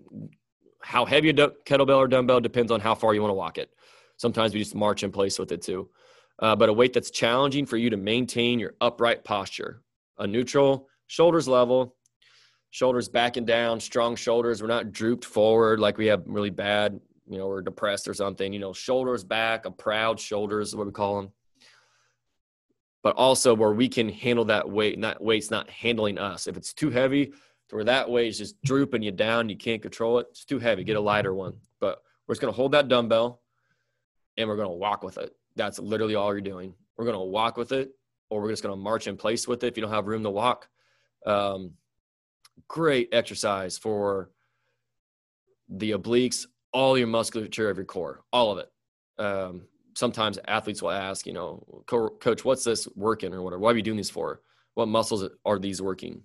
How 0.81 1.05
heavy 1.05 1.29
a 1.29 1.33
kettlebell 1.33 1.97
or 1.97 2.07
dumbbell 2.07 2.41
depends 2.41 2.71
on 2.71 2.79
how 2.79 2.95
far 2.95 3.13
you 3.13 3.21
want 3.21 3.29
to 3.29 3.35
walk 3.35 3.57
it. 3.57 3.69
Sometimes 4.17 4.53
we 4.53 4.59
just 4.59 4.75
march 4.75 5.03
in 5.03 5.11
place 5.11 5.37
with 5.37 5.51
it 5.51 5.61
too 5.61 5.89
uh, 6.39 6.55
but 6.55 6.69
a 6.69 6.73
weight 6.73 6.93
that's 6.93 7.11
challenging 7.11 7.65
for 7.65 7.77
you 7.77 7.89
to 7.89 7.97
maintain 7.97 8.59
your 8.59 8.73
upright 8.81 9.23
posture. 9.23 9.81
A 10.17 10.27
neutral, 10.27 10.89
shoulders 11.07 11.47
level, 11.47 11.95
shoulders 12.73 13.07
back 13.07 13.37
and 13.37 13.47
down, 13.47 13.79
strong 13.79 14.15
shoulders. 14.15 14.61
We're 14.61 14.67
not 14.67 14.91
drooped 14.91 15.25
forward 15.25 15.79
like 15.79 15.97
we 15.97 16.07
have 16.07 16.23
really 16.25 16.49
bad, 16.49 16.99
you 17.29 17.37
know, 17.37 17.47
we're 17.47 17.61
depressed 17.61 18.07
or 18.07 18.13
something. 18.13 18.51
You 18.51 18.59
know, 18.59 18.73
shoulders 18.73 19.23
back, 19.23 19.65
a 19.65 19.71
proud 19.71 20.19
shoulders 20.19 20.69
is 20.69 20.75
what 20.75 20.87
we 20.87 20.91
call 20.91 21.21
them. 21.21 21.31
But 23.01 23.15
also 23.15 23.53
where 23.53 23.73
we 23.73 23.87
can 23.87 24.09
handle 24.09 24.45
that 24.45 24.69
weight, 24.69 24.95
and 24.95 25.03
that 25.03 25.21
weight's 25.21 25.51
not 25.51 25.69
handling 25.69 26.17
us. 26.17 26.47
If 26.47 26.57
it's 26.57 26.73
too 26.73 26.89
heavy, 26.89 27.27
to 27.69 27.75
where 27.75 27.83
that 27.85 28.09
weight 28.09 28.27
is 28.27 28.37
just 28.37 28.61
drooping 28.63 29.03
you 29.03 29.11
down, 29.11 29.49
you 29.49 29.57
can't 29.57 29.81
control 29.81 30.19
it. 30.19 30.27
It's 30.31 30.45
too 30.45 30.59
heavy. 30.59 30.83
Get 30.83 30.97
a 30.97 31.01
lighter 31.01 31.33
one. 31.33 31.53
But 31.79 32.01
we're 32.27 32.33
just 32.33 32.41
gonna 32.41 32.53
hold 32.53 32.71
that 32.71 32.87
dumbbell 32.87 33.41
and 34.37 34.49
we're 34.49 34.57
gonna 34.57 34.71
walk 34.71 35.03
with 35.03 35.17
it 35.17 35.35
that's 35.55 35.79
literally 35.79 36.15
all 36.15 36.31
you're 36.31 36.41
doing. 36.41 36.73
We're 36.97 37.05
to 37.11 37.19
walk 37.19 37.57
with 37.57 37.71
it, 37.71 37.91
or 38.29 38.41
we're 38.41 38.51
just 38.51 38.63
to 38.63 38.75
march 38.75 39.07
in 39.07 39.17
place 39.17 39.47
with 39.47 39.63
it 39.63 39.67
if 39.67 39.77
you 39.77 39.81
don't 39.81 39.91
have 39.91 40.07
room 40.07 40.23
to 40.23 40.29
walk. 40.29 40.67
Um, 41.25 41.71
great 42.67 43.09
exercise 43.11 43.77
for 43.77 44.29
the 45.69 45.91
obliques, 45.91 46.45
all 46.71 46.97
your 46.97 47.07
musculature 47.07 47.69
of 47.69 47.77
your 47.77 47.85
core, 47.85 48.21
all 48.31 48.51
of 48.51 48.57
it. 48.59 48.69
Um, 49.23 49.67
sometimes 49.95 50.39
athletes 50.47 50.81
will 50.81 50.91
ask, 50.91 51.25
you 51.25 51.33
know, 51.33 51.83
coach, 51.87 52.43
what's 52.43 52.63
this 52.63 52.87
working 52.95 53.33
or 53.33 53.41
whatever? 53.41 53.59
Why 53.59 53.71
are 53.71 53.75
you 53.75 53.83
doing 53.83 53.97
these 53.97 54.09
for? 54.09 54.41
What 54.73 54.87
muscles 54.87 55.27
are 55.45 55.59
these 55.59 55.81
working? 55.81 56.23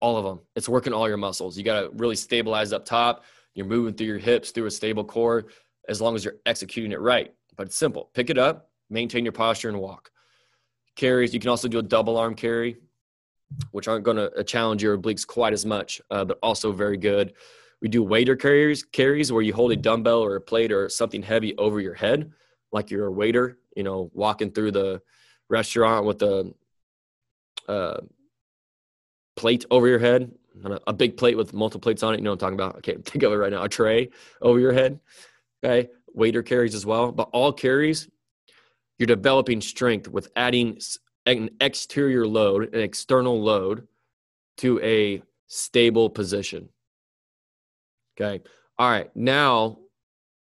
All 0.00 0.16
of 0.16 0.24
them. 0.24 0.40
It's 0.56 0.68
working 0.68 0.92
all 0.92 1.08
your 1.08 1.16
muscles. 1.16 1.56
You 1.56 1.64
got 1.64 1.80
to 1.80 1.90
really 1.94 2.16
stabilize 2.16 2.72
up 2.72 2.84
top. 2.84 3.24
You're 3.54 3.66
moving 3.66 3.94
through 3.94 4.08
your 4.08 4.18
hips 4.18 4.50
through 4.50 4.66
a 4.66 4.70
stable 4.70 5.04
core 5.04 5.46
as 5.88 6.00
long 6.00 6.16
as 6.16 6.24
you're 6.24 6.36
executing 6.46 6.92
it 6.92 7.00
right 7.00 7.32
but 7.56 7.66
it's 7.66 7.76
simple. 7.76 8.10
Pick 8.14 8.30
it 8.30 8.38
up, 8.38 8.70
maintain 8.90 9.24
your 9.24 9.32
posture, 9.32 9.68
and 9.68 9.78
walk. 9.78 10.10
Carries, 10.96 11.34
you 11.34 11.40
can 11.40 11.50
also 11.50 11.68
do 11.68 11.78
a 11.78 11.82
double 11.82 12.16
arm 12.16 12.34
carry, 12.34 12.76
which 13.70 13.88
aren't 13.88 14.04
going 14.04 14.16
to 14.16 14.32
uh, 14.32 14.42
challenge 14.42 14.82
your 14.82 14.96
obliques 14.96 15.26
quite 15.26 15.52
as 15.52 15.64
much, 15.64 16.00
uh, 16.10 16.24
but 16.24 16.38
also 16.42 16.72
very 16.72 16.96
good. 16.96 17.34
We 17.80 17.88
do 17.88 18.02
waiter 18.02 18.36
carries, 18.36 18.82
carries 18.82 19.30
where 19.30 19.42
you 19.42 19.52
hold 19.52 19.72
a 19.72 19.76
dumbbell 19.76 20.20
or 20.20 20.36
a 20.36 20.40
plate 20.40 20.72
or 20.72 20.88
something 20.88 21.22
heavy 21.22 21.56
over 21.56 21.80
your 21.80 21.94
head, 21.94 22.32
like 22.72 22.90
you're 22.90 23.06
a 23.06 23.12
waiter, 23.12 23.58
you 23.76 23.82
know, 23.82 24.10
walking 24.14 24.50
through 24.52 24.72
the 24.72 25.02
restaurant 25.48 26.06
with 26.06 26.22
a 26.22 26.52
uh, 27.68 28.00
plate 29.36 29.64
over 29.70 29.86
your 29.86 29.98
head, 29.98 30.32
a 30.86 30.92
big 30.92 31.16
plate 31.16 31.36
with 31.36 31.52
multiple 31.52 31.80
plates 31.80 32.02
on 32.02 32.14
it. 32.14 32.18
You 32.18 32.24
know 32.24 32.30
what 32.30 32.42
I'm 32.42 32.56
talking 32.56 32.60
about? 32.60 32.76
I 32.76 32.80
can't 32.80 33.04
think 33.08 33.22
of 33.22 33.32
it 33.32 33.36
right 33.36 33.52
now. 33.52 33.64
A 33.64 33.68
tray 33.68 34.10
over 34.40 34.58
your 34.58 34.72
head. 34.72 35.00
Okay 35.62 35.88
waiter 36.14 36.42
carries 36.42 36.74
as 36.74 36.86
well, 36.86 37.12
but 37.12 37.28
all 37.32 37.52
carries, 37.52 38.08
you're 38.98 39.06
developing 39.06 39.60
strength 39.60 40.08
with 40.08 40.28
adding 40.36 40.78
an 41.26 41.50
exterior 41.60 42.26
load, 42.26 42.74
an 42.74 42.80
external 42.80 43.42
load 43.42 43.86
to 44.58 44.80
a 44.80 45.22
stable 45.46 46.10
position. 46.10 46.68
Okay. 48.16 48.42
All 48.78 48.90
right. 48.90 49.10
Now 49.14 49.78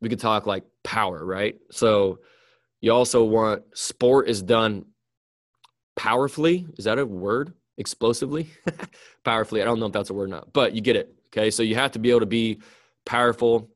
we 0.00 0.08
could 0.08 0.20
talk 0.20 0.46
like 0.46 0.64
power, 0.82 1.24
right? 1.24 1.56
So 1.70 2.20
you 2.80 2.92
also 2.92 3.24
want 3.24 3.62
sport 3.74 4.28
is 4.28 4.42
done 4.42 4.87
powerfully. 5.96 6.66
Is 6.76 6.84
that 6.84 6.98
a 6.98 7.06
word? 7.06 7.54
Explosively? 7.78 8.50
powerfully. 9.24 9.62
I 9.62 9.64
don't 9.64 9.80
know 9.80 9.87
if 9.87 9.92
that's 9.92 10.10
a 10.10 10.14
word 10.14 10.24
or 10.24 10.28
not, 10.28 10.52
but 10.52 10.74
you 10.74 10.80
get 10.80 10.96
it. 10.96 11.14
Okay. 11.28 11.50
So 11.50 11.62
you 11.62 11.74
have 11.76 11.92
to 11.92 11.98
be 11.98 12.10
able 12.10 12.20
to 12.20 12.26
be 12.26 12.60
powerful, 13.06 13.70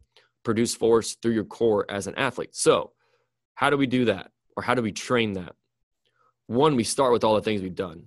produce 0.45 0.75
force 0.75 1.15
through 1.15 1.33
your 1.33 1.45
core 1.45 1.87
as 1.89 2.07
an 2.07 2.15
athlete. 2.17 2.55
So, 2.55 2.93
how 3.55 3.71
do 3.71 3.77
we 3.77 3.87
do 3.87 4.05
that? 4.05 4.31
Or 4.57 4.63
how 4.63 4.75
do 4.75 4.83
we 4.83 4.93
train 4.93 5.33
that? 5.33 5.55
One, 6.49 6.77
we 6.77 6.85
start 6.85 7.13
with 7.13 7.25
all 7.25 7.35
the 7.35 7.43
things 7.43 7.63
we've 7.63 7.75
done. 7.75 8.07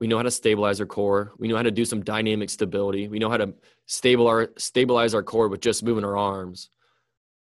We 0.00 0.06
know 0.06 0.16
how 0.16 0.22
to 0.22 0.30
stabilize 0.30 0.80
our 0.80 0.86
core. 0.86 1.32
We 1.38 1.46
know 1.46 1.56
how 1.56 1.62
to 1.62 1.70
do 1.70 1.84
some 1.84 2.02
dynamic 2.02 2.50
stability. 2.50 3.06
We 3.06 3.18
know 3.18 3.30
how 3.30 3.36
to 3.36 3.54
stable 3.86 4.26
our, 4.26 4.50
stabilize 4.56 5.14
our 5.14 5.22
core 5.22 5.48
with 5.48 5.60
just 5.60 5.84
moving 5.84 6.04
our 6.04 6.16
arms. 6.16 6.70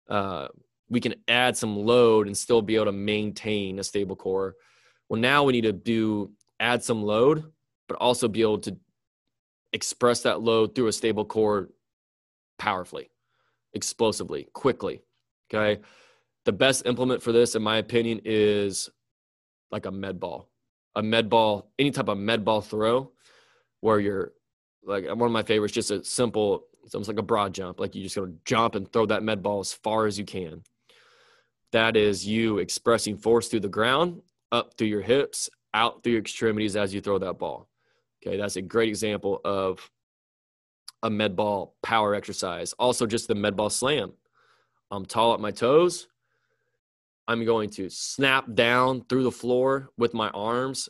Uh, 0.08 0.48
we 0.88 1.00
can 1.00 1.14
add 1.28 1.56
some 1.56 1.76
load 1.76 2.26
and 2.26 2.36
still 2.36 2.60
be 2.60 2.74
able 2.74 2.86
to 2.86 2.92
maintain 2.92 3.78
a 3.78 3.84
stable 3.84 4.16
core. 4.16 4.56
Well, 5.08 5.20
now 5.20 5.44
we 5.44 5.52
need 5.52 5.62
to 5.62 5.72
do 5.72 6.32
add 6.58 6.82
some 6.82 7.02
load, 7.02 7.44
but 7.88 7.96
also 7.98 8.26
be 8.26 8.42
able 8.42 8.58
to 8.58 8.76
express 9.72 10.22
that 10.22 10.40
load 10.40 10.74
through 10.74 10.88
a 10.88 10.92
stable 10.92 11.24
core 11.24 11.70
powerfully, 12.58 13.10
explosively, 13.72 14.48
quickly. 14.52 15.02
Okay. 15.48 15.82
The 16.46 16.52
best 16.52 16.84
implement 16.84 17.22
for 17.22 17.30
this, 17.30 17.54
in 17.54 17.62
my 17.62 17.76
opinion, 17.76 18.22
is 18.24 18.90
like 19.74 19.86
a 19.86 19.90
med 19.90 20.20
ball. 20.20 20.48
A 20.94 21.02
med 21.02 21.28
ball, 21.28 21.68
any 21.78 21.90
type 21.90 22.08
of 22.08 22.16
med 22.16 22.44
ball 22.44 22.60
throw 22.60 23.10
where 23.80 23.98
you're 23.98 24.32
like 24.84 25.04
one 25.06 25.22
of 25.22 25.32
my 25.32 25.42
favorites, 25.42 25.74
just 25.74 25.90
a 25.90 26.04
simple, 26.04 26.66
it's 26.84 26.94
almost 26.94 27.08
like 27.08 27.18
a 27.18 27.22
broad 27.22 27.52
jump. 27.52 27.80
Like 27.80 27.94
you 27.94 28.02
just 28.04 28.14
gonna 28.14 28.32
jump 28.44 28.76
and 28.76 28.90
throw 28.90 29.04
that 29.06 29.24
med 29.24 29.42
ball 29.42 29.58
as 29.58 29.72
far 29.72 30.06
as 30.06 30.16
you 30.16 30.24
can. 30.24 30.62
That 31.72 31.96
is 31.96 32.24
you 32.24 32.58
expressing 32.58 33.16
force 33.18 33.48
through 33.48 33.60
the 33.60 33.68
ground, 33.68 34.22
up 34.52 34.74
through 34.78 34.86
your 34.86 35.02
hips, 35.02 35.50
out 35.74 36.02
through 36.02 36.12
your 36.12 36.20
extremities 36.20 36.76
as 36.76 36.94
you 36.94 37.00
throw 37.00 37.18
that 37.18 37.40
ball. 37.40 37.68
Okay, 38.24 38.36
that's 38.36 38.56
a 38.56 38.62
great 38.62 38.88
example 38.88 39.40
of 39.44 39.90
a 41.02 41.10
med 41.10 41.34
ball 41.34 41.74
power 41.82 42.14
exercise. 42.14 42.72
Also, 42.74 43.06
just 43.06 43.26
the 43.26 43.34
med 43.34 43.56
ball 43.56 43.70
slam. 43.70 44.12
I'm 44.92 45.04
tall 45.04 45.34
at 45.34 45.40
my 45.40 45.50
toes. 45.50 46.06
I'm 47.26 47.44
going 47.44 47.70
to 47.70 47.88
snap 47.88 48.52
down 48.54 49.04
through 49.08 49.24
the 49.24 49.30
floor 49.30 49.90
with 49.96 50.14
my 50.14 50.28
arms 50.30 50.88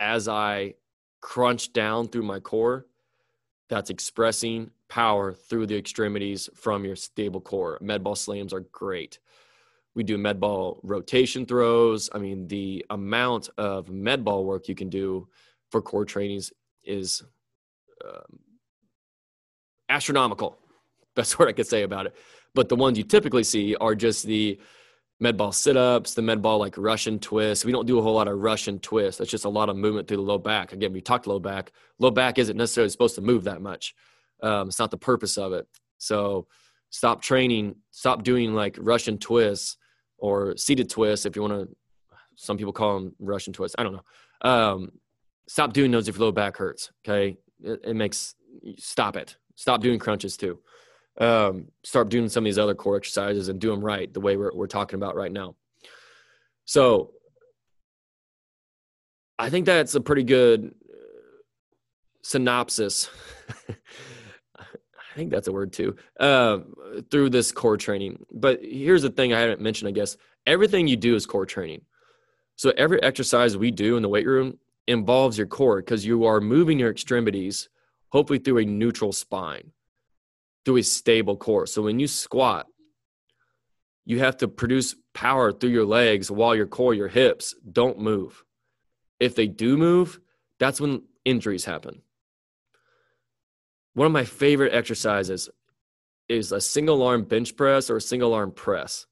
as 0.00 0.28
I 0.28 0.74
crunch 1.20 1.72
down 1.72 2.08
through 2.08 2.24
my 2.24 2.40
core. 2.40 2.86
That's 3.68 3.90
expressing 3.90 4.70
power 4.88 5.32
through 5.32 5.66
the 5.66 5.76
extremities 5.76 6.48
from 6.54 6.84
your 6.84 6.96
stable 6.96 7.40
core. 7.40 7.78
Med 7.80 8.02
ball 8.02 8.16
slams 8.16 8.52
are 8.52 8.64
great. 8.72 9.18
We 9.94 10.02
do 10.02 10.16
med 10.18 10.40
ball 10.40 10.80
rotation 10.82 11.44
throws. 11.44 12.08
I 12.12 12.18
mean, 12.18 12.48
the 12.48 12.84
amount 12.90 13.50
of 13.58 13.88
med 13.90 14.24
ball 14.24 14.44
work 14.44 14.68
you 14.68 14.74
can 14.74 14.88
do 14.88 15.28
for 15.70 15.82
core 15.82 16.04
trainings 16.04 16.52
is 16.84 17.22
um, 18.04 18.38
astronomical. 19.88 20.58
Best 21.14 21.38
word 21.38 21.48
I 21.48 21.52
could 21.52 21.66
say 21.66 21.82
about 21.82 22.06
it. 22.06 22.16
But 22.54 22.68
the 22.68 22.76
ones 22.76 22.96
you 22.96 23.04
typically 23.04 23.44
see 23.44 23.76
are 23.76 23.94
just 23.94 24.24
the 24.24 24.58
med 25.20 25.36
ball 25.36 25.52
sit 25.52 25.76
ups, 25.76 26.14
the 26.14 26.22
med 26.22 26.42
ball 26.42 26.58
like 26.58 26.76
Russian 26.78 27.18
twist. 27.18 27.64
We 27.64 27.72
don't 27.72 27.86
do 27.86 27.98
a 27.98 28.02
whole 28.02 28.14
lot 28.14 28.28
of 28.28 28.38
Russian 28.38 28.78
twist. 28.78 29.18
That's 29.18 29.30
just 29.30 29.44
a 29.44 29.48
lot 29.48 29.68
of 29.68 29.76
movement 29.76 30.06
through 30.06 30.18
the 30.18 30.22
low 30.22 30.38
back. 30.38 30.72
Again, 30.72 30.92
we 30.92 31.00
talked 31.00 31.26
low 31.26 31.40
back. 31.40 31.72
Low 31.98 32.10
back 32.10 32.38
isn't 32.38 32.56
necessarily 32.56 32.90
supposed 32.90 33.16
to 33.16 33.20
move 33.20 33.44
that 33.44 33.60
much. 33.60 33.94
Um, 34.42 34.68
it's 34.68 34.78
not 34.78 34.90
the 34.90 34.98
purpose 34.98 35.36
of 35.36 35.52
it. 35.52 35.66
So 35.98 36.46
stop 36.90 37.20
training, 37.20 37.76
stop 37.90 38.22
doing 38.22 38.54
like 38.54 38.76
Russian 38.78 39.18
twists 39.18 39.76
or 40.18 40.56
seated 40.56 40.88
twists 40.88 41.26
if 41.26 41.34
you 41.34 41.42
want 41.42 41.54
to. 41.54 41.76
Some 42.36 42.56
people 42.56 42.72
call 42.72 42.94
them 42.94 43.14
Russian 43.18 43.52
twists. 43.52 43.74
I 43.78 43.82
don't 43.82 43.94
know. 43.94 44.48
Um, 44.48 44.92
stop 45.48 45.72
doing 45.72 45.90
those 45.90 46.06
if 46.06 46.16
your 46.16 46.26
low 46.26 46.32
back 46.32 46.56
hurts. 46.56 46.92
Okay, 47.04 47.36
it, 47.60 47.80
it 47.84 47.96
makes 47.96 48.36
stop 48.76 49.16
it. 49.16 49.36
Stop 49.56 49.80
doing 49.80 49.98
crunches 49.98 50.36
too. 50.36 50.60
Um, 51.20 51.66
start 51.82 52.10
doing 52.10 52.28
some 52.28 52.42
of 52.42 52.46
these 52.46 52.58
other 52.58 52.74
core 52.74 52.96
exercises 52.96 53.48
and 53.48 53.60
do 53.60 53.70
them 53.70 53.84
right 53.84 54.12
the 54.12 54.20
way 54.20 54.36
we're, 54.36 54.52
we're 54.54 54.68
talking 54.68 54.96
about 54.96 55.16
right 55.16 55.32
now. 55.32 55.56
So 56.64 57.12
I 59.38 59.50
think 59.50 59.66
that's 59.66 59.94
a 59.94 60.00
pretty 60.00 60.22
good 60.22 60.74
synopsis. 62.22 63.10
I 64.58 65.16
think 65.16 65.30
that's 65.30 65.48
a 65.48 65.52
word 65.52 65.72
too. 65.72 65.96
Uh, 66.20 66.58
through 67.10 67.30
this 67.30 67.50
core 67.50 67.76
training. 67.76 68.24
But 68.30 68.60
here's 68.62 69.02
the 69.02 69.10
thing 69.10 69.32
I 69.32 69.40
haven't 69.40 69.60
mentioned, 69.60 69.88
I 69.88 69.92
guess. 69.92 70.16
Everything 70.46 70.86
you 70.86 70.96
do 70.96 71.16
is 71.16 71.26
core 71.26 71.46
training. 71.46 71.82
So 72.56 72.72
every 72.76 73.02
exercise 73.02 73.56
we 73.56 73.70
do 73.70 73.96
in 73.96 74.02
the 74.02 74.08
weight 74.08 74.26
room 74.26 74.58
involves 74.86 75.38
your 75.38 75.46
core 75.46 75.80
because 75.80 76.04
you 76.04 76.24
are 76.24 76.40
moving 76.40 76.78
your 76.78 76.90
extremities 76.90 77.68
hopefully 78.10 78.38
through 78.38 78.58
a 78.58 78.64
neutral 78.64 79.12
spine, 79.12 79.70
through 80.68 80.76
a 80.76 80.82
stable 80.82 81.34
core. 81.34 81.66
So 81.66 81.80
when 81.80 81.98
you 81.98 82.06
squat, 82.06 82.66
you 84.04 84.18
have 84.18 84.36
to 84.36 84.48
produce 84.48 84.94
power 85.14 85.50
through 85.50 85.70
your 85.70 85.86
legs 85.86 86.30
while 86.30 86.54
your 86.54 86.66
core, 86.66 86.92
your 86.92 87.08
hips 87.08 87.54
don't 87.72 87.98
move. 87.98 88.44
If 89.18 89.34
they 89.34 89.46
do 89.46 89.78
move, 89.78 90.20
that's 90.60 90.78
when 90.78 91.04
injuries 91.24 91.64
happen. 91.64 92.02
One 93.94 94.04
of 94.04 94.12
my 94.12 94.26
favorite 94.26 94.74
exercises 94.74 95.48
is 96.28 96.52
a 96.52 96.60
single 96.60 97.02
arm 97.02 97.24
bench 97.24 97.56
press 97.56 97.88
or 97.88 97.96
a 97.96 98.02
single 98.02 98.34
arm 98.34 98.52
press. 98.52 99.06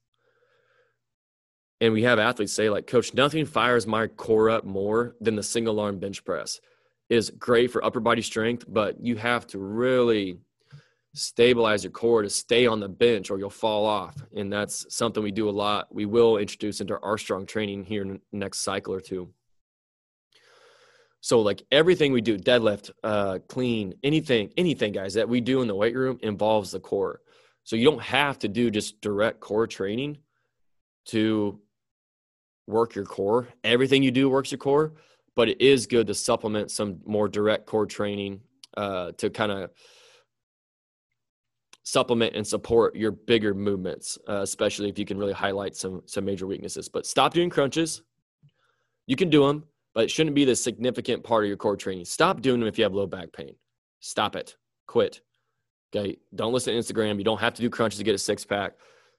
And 1.81 1.91
we 1.91 2.03
have 2.03 2.19
athletes 2.19 2.53
say, 2.53 2.69
like, 2.69 2.85
coach, 2.85 3.15
nothing 3.15 3.47
fires 3.47 3.87
my 3.87 4.05
core 4.05 4.51
up 4.51 4.63
more 4.63 5.15
than 5.19 5.35
the 5.35 5.41
single 5.41 5.79
arm 5.79 5.97
bench 5.97 6.23
press 6.23 6.59
is 7.09 7.31
great 7.31 7.71
for 7.71 7.83
upper 7.83 7.99
body 7.99 8.21
strength, 8.21 8.63
but 8.67 9.03
you 9.03 9.15
have 9.15 9.47
to 9.47 9.57
really 9.57 10.37
stabilize 11.13 11.83
your 11.83 11.91
core 11.91 12.21
to 12.21 12.29
stay 12.29 12.67
on 12.67 12.79
the 12.79 12.89
bench 12.89 13.31
or 13.31 13.39
you'll 13.39 13.49
fall 13.49 13.85
off. 13.85 14.15
And 14.35 14.51
that's 14.51 14.85
something 14.95 15.23
we 15.23 15.31
do 15.31 15.49
a 15.49 15.51
lot. 15.51 15.93
We 15.93 16.05
will 16.05 16.37
introduce 16.37 16.81
into 16.81 16.99
our 16.99 17.17
strong 17.17 17.45
training 17.45 17.85
here 17.85 18.03
in 18.03 18.09
the 18.09 18.19
next 18.31 18.59
cycle 18.59 18.93
or 18.93 19.01
two. 19.01 19.29
So 21.21 21.41
like 21.41 21.63
everything 21.71 22.13
we 22.13 22.21
do, 22.21 22.37
deadlift, 22.37 22.91
uh, 23.03 23.39
clean, 23.47 23.95
anything, 24.03 24.51
anything, 24.55 24.93
guys, 24.93 25.15
that 25.15 25.27
we 25.27 25.41
do 25.41 25.61
in 25.61 25.67
the 25.67 25.75
weight 25.75 25.95
room 25.95 26.19
involves 26.21 26.71
the 26.71 26.79
core. 26.79 27.21
So 27.63 27.75
you 27.75 27.83
don't 27.83 28.01
have 28.01 28.39
to 28.39 28.47
do 28.47 28.71
just 28.71 29.01
direct 29.01 29.39
core 29.39 29.67
training 29.67 30.19
to 31.07 31.59
work 32.67 32.95
your 32.95 33.05
core. 33.05 33.47
Everything 33.63 34.03
you 34.03 34.11
do 34.11 34.29
works 34.29 34.51
your 34.51 34.59
core, 34.59 34.93
but 35.35 35.49
it 35.49 35.59
is 35.59 35.87
good 35.87 36.07
to 36.07 36.13
supplement 36.13 36.71
some 36.71 36.99
more 37.05 37.27
direct 37.27 37.65
core 37.65 37.85
training 37.85 38.41
uh, 38.77 39.11
to 39.17 39.29
kind 39.29 39.51
of 39.51 39.71
supplement 41.87 42.35
and 42.35 42.45
support 42.45 42.97
your 42.97 43.11
bigger 43.11 43.53
movements, 43.53 44.17
uh, 44.27 44.41
especially 44.41 44.89
if 44.89 44.99
you 44.99 45.05
can 45.05 45.17
really 45.17 45.31
highlight 45.31 45.73
some 45.73 46.01
some 46.05 46.25
major 46.25 46.45
weaknesses. 46.45 46.89
But 46.89 47.05
stop 47.05 47.33
doing 47.33 47.49
crunches. 47.49 48.01
You 49.05 49.15
can 49.15 49.29
do 49.29 49.47
them, 49.47 49.63
but 49.95 50.03
it 50.03 50.11
shouldn't 50.11 50.35
be 50.35 50.43
the 50.43 50.53
significant 50.53 51.23
part 51.23 51.45
of 51.45 51.47
your 51.47 51.55
core 51.55 51.77
training. 51.77 52.03
Stop 52.03 52.41
doing 52.41 52.59
them 52.59 52.67
if 52.67 52.77
you 52.77 52.83
have 52.83 52.93
low 52.93 53.07
back 53.07 53.31
pain. 53.31 53.55
Stop 54.01 54.35
it. 54.35 54.57
Quit. 54.85 55.21
Okay. 55.95 56.17
Don't 56.35 56.51
listen 56.51 56.73
to 56.73 56.79
Instagram. 56.79 57.19
You 57.19 57.23
don't 57.23 57.39
have 57.39 57.53
to 57.53 57.61
do 57.61 57.69
crunches 57.69 57.99
to 57.99 58.03
get 58.03 58.13
a 58.13 58.17
six 58.17 58.43
pack. 58.43 58.73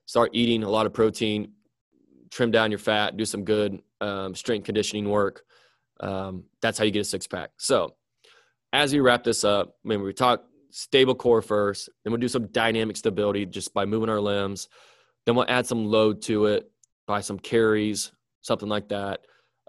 Start 0.05 0.33
eating 0.35 0.63
a 0.63 0.69
lot 0.69 0.85
of 0.85 0.93
protein. 0.93 1.53
Trim 2.31 2.51
down 2.51 2.71
your 2.71 2.79
fat. 2.79 3.17
Do 3.17 3.25
some 3.25 3.45
good 3.45 3.81
um, 4.03 4.35
strength 4.35 4.67
conditioning 4.67 5.09
work. 5.09 5.43
Um, 6.01 6.45
that's 6.61 6.77
how 6.77 6.85
you 6.85 6.91
get 6.91 7.01
a 7.01 7.05
six 7.05 7.27
pack. 7.27 7.51
So, 7.57 7.95
as 8.75 8.93
we 8.93 9.01
wrap 9.01 9.25
this 9.25 9.43
up, 9.43 9.77
I 9.83 9.89
mean, 9.89 10.03
we 10.03 10.13
talk 10.13 10.45
stable 10.71 11.15
core 11.15 11.43
first, 11.43 11.89
then 12.05 12.13
we'll 12.13 12.21
do 12.21 12.29
some 12.29 12.47
dynamic 12.49 12.97
stability 12.97 13.47
just 13.47 13.73
by 13.75 13.85
moving 13.85 14.09
our 14.09 14.21
limbs. 14.21 14.69
Then 15.27 15.35
we'll 15.35 15.47
add 15.49 15.67
some 15.67 15.87
load 15.87 16.23
to 16.23 16.47
it 16.47 16.71
by 17.07 17.21
some 17.21 17.39
carries, 17.39 18.13
something 18.43 18.69
like 18.69 18.89
that. 18.89 19.21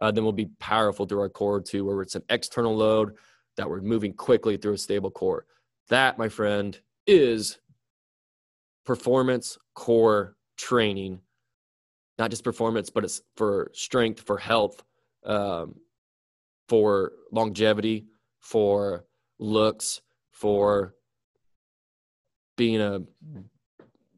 Uh, 0.01 0.11
then 0.11 0.23
we'll 0.23 0.33
be 0.33 0.49
powerful 0.59 1.05
through 1.05 1.21
our 1.21 1.29
core 1.29 1.61
too, 1.61 1.85
where 1.85 2.01
it's 2.01 2.15
an 2.15 2.23
external 2.29 2.75
load 2.75 3.15
that 3.57 3.69
we're 3.69 3.81
moving 3.81 4.13
quickly 4.13 4.57
through 4.57 4.73
a 4.73 4.77
stable 4.77 5.11
core. 5.11 5.45
That, 5.89 6.17
my 6.17 6.29
friend, 6.29 6.79
is 7.07 7.59
performance 8.85 9.57
core 9.75 10.35
training. 10.57 11.19
Not 12.17 12.29
just 12.29 12.43
performance, 12.43 12.89
but 12.89 13.03
it's 13.03 13.21
for 13.35 13.71
strength, 13.73 14.21
for 14.21 14.37
health, 14.37 14.83
um, 15.25 15.75
for 16.67 17.13
longevity, 17.31 18.07
for 18.39 19.05
looks, 19.39 20.01
for 20.39 20.95
being 22.57 22.81
a 22.81 23.01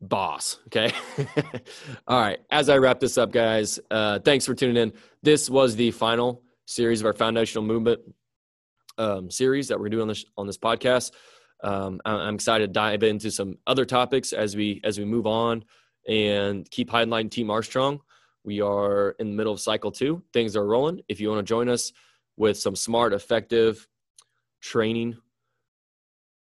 boss. 0.02 0.60
Okay. 0.68 0.92
All 2.08 2.20
right. 2.20 2.40
As 2.52 2.70
I 2.70 2.78
wrap 2.78 3.00
this 3.00 3.18
up, 3.18 3.32
guys, 3.32 3.80
uh, 3.90 4.20
thanks 4.20 4.46
for 4.46 4.54
tuning 4.56 4.78
in. 4.78 4.94
This 5.24 5.50
was 5.50 5.76
the 5.76 5.92
final 5.92 6.44
series 6.66 7.02
of 7.02 7.08
our 7.08 7.14
foundational 7.14 7.64
movement. 7.64 8.00
um, 8.98 9.32
series 9.32 9.68
that 9.70 9.80
we're 9.80 9.90
doing 9.90 10.04
on 10.04 10.08
this 10.08 10.26
on 10.38 10.48
this 10.48 10.58
podcast. 10.58 11.12
Um, 11.64 12.02
I'm 12.06 12.36
excited 12.36 12.68
to 12.68 12.74
dive 12.74 13.04
into 13.04 13.32
some 13.32 13.58
other 13.68 13.86
topics 13.86 14.34
as 14.34 14.56
we 14.56 14.82
as 14.84 14.98
we 15.00 15.06
move 15.06 15.28
on 15.28 15.64
and 16.08 16.70
keep 16.70 16.90
highlighting 16.90 17.32
Team 17.32 17.50
Armstrong. 17.50 18.00
We 18.44 18.62
are 18.62 19.12
in 19.20 19.30
the 19.30 19.36
middle 19.36 19.54
of 19.54 19.60
cycle 19.60 19.92
two. 19.92 20.24
Things 20.34 20.56
are 20.56 20.66
rolling. 20.66 21.02
If 21.08 21.20
you 21.20 21.30
want 21.30 21.40
to 21.40 21.50
join 21.50 21.70
us 21.70 21.94
with 22.38 22.58
some 22.58 22.76
smart, 22.76 23.14
effective 23.14 23.88
training 24.62 25.18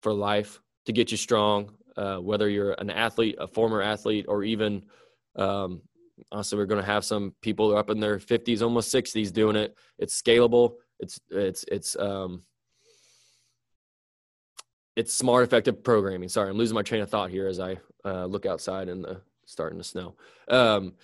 for 0.03 0.13
life 0.13 0.61
to 0.87 0.93
get 0.93 1.11
you 1.11 1.17
strong, 1.17 1.73
uh, 1.97 2.17
whether 2.17 2.49
you're 2.49 2.73
an 2.73 2.91
athlete, 2.91 3.37
a 3.39 3.47
former 3.47 3.81
athlete, 3.81 4.27
or 4.29 4.43
even 4.43 4.83
um, 5.37 5.83
also 6.31 6.57
we're 6.57 6.67
going 6.67 6.81
to 6.81 6.87
have 6.87 7.05
some 7.05 7.35
people 7.41 7.77
up 7.77 7.91
in 7.91 8.01
their 8.01 8.19
50s, 8.19 8.63
almost 8.63 8.95
60s 8.95 9.33
doing 9.33 9.57
it. 9.57 9.77
It's 9.99 10.21
scalable. 10.21 10.75
It's 11.01 11.21
it's 11.31 11.65
it's 11.69 11.97
um, 11.97 12.43
it's 14.97 15.15
smart, 15.15 15.45
effective 15.45 15.83
programming. 15.83 16.29
Sorry, 16.29 16.51
I'm 16.51 16.57
losing 16.57 16.75
my 16.75 16.83
train 16.83 17.03
of 17.03 17.11
thought 17.11 17.31
here 17.31 17.49
as 17.49 17.59
I 17.59 17.79
uh, 18.05 18.27
look 18.27 18.47
outside 18.47 18.89
and 18.89 19.05
the 19.05 19.21
starting 19.47 19.79
to 19.79 19.85
snow. 19.85 20.15
Um, 20.49 20.95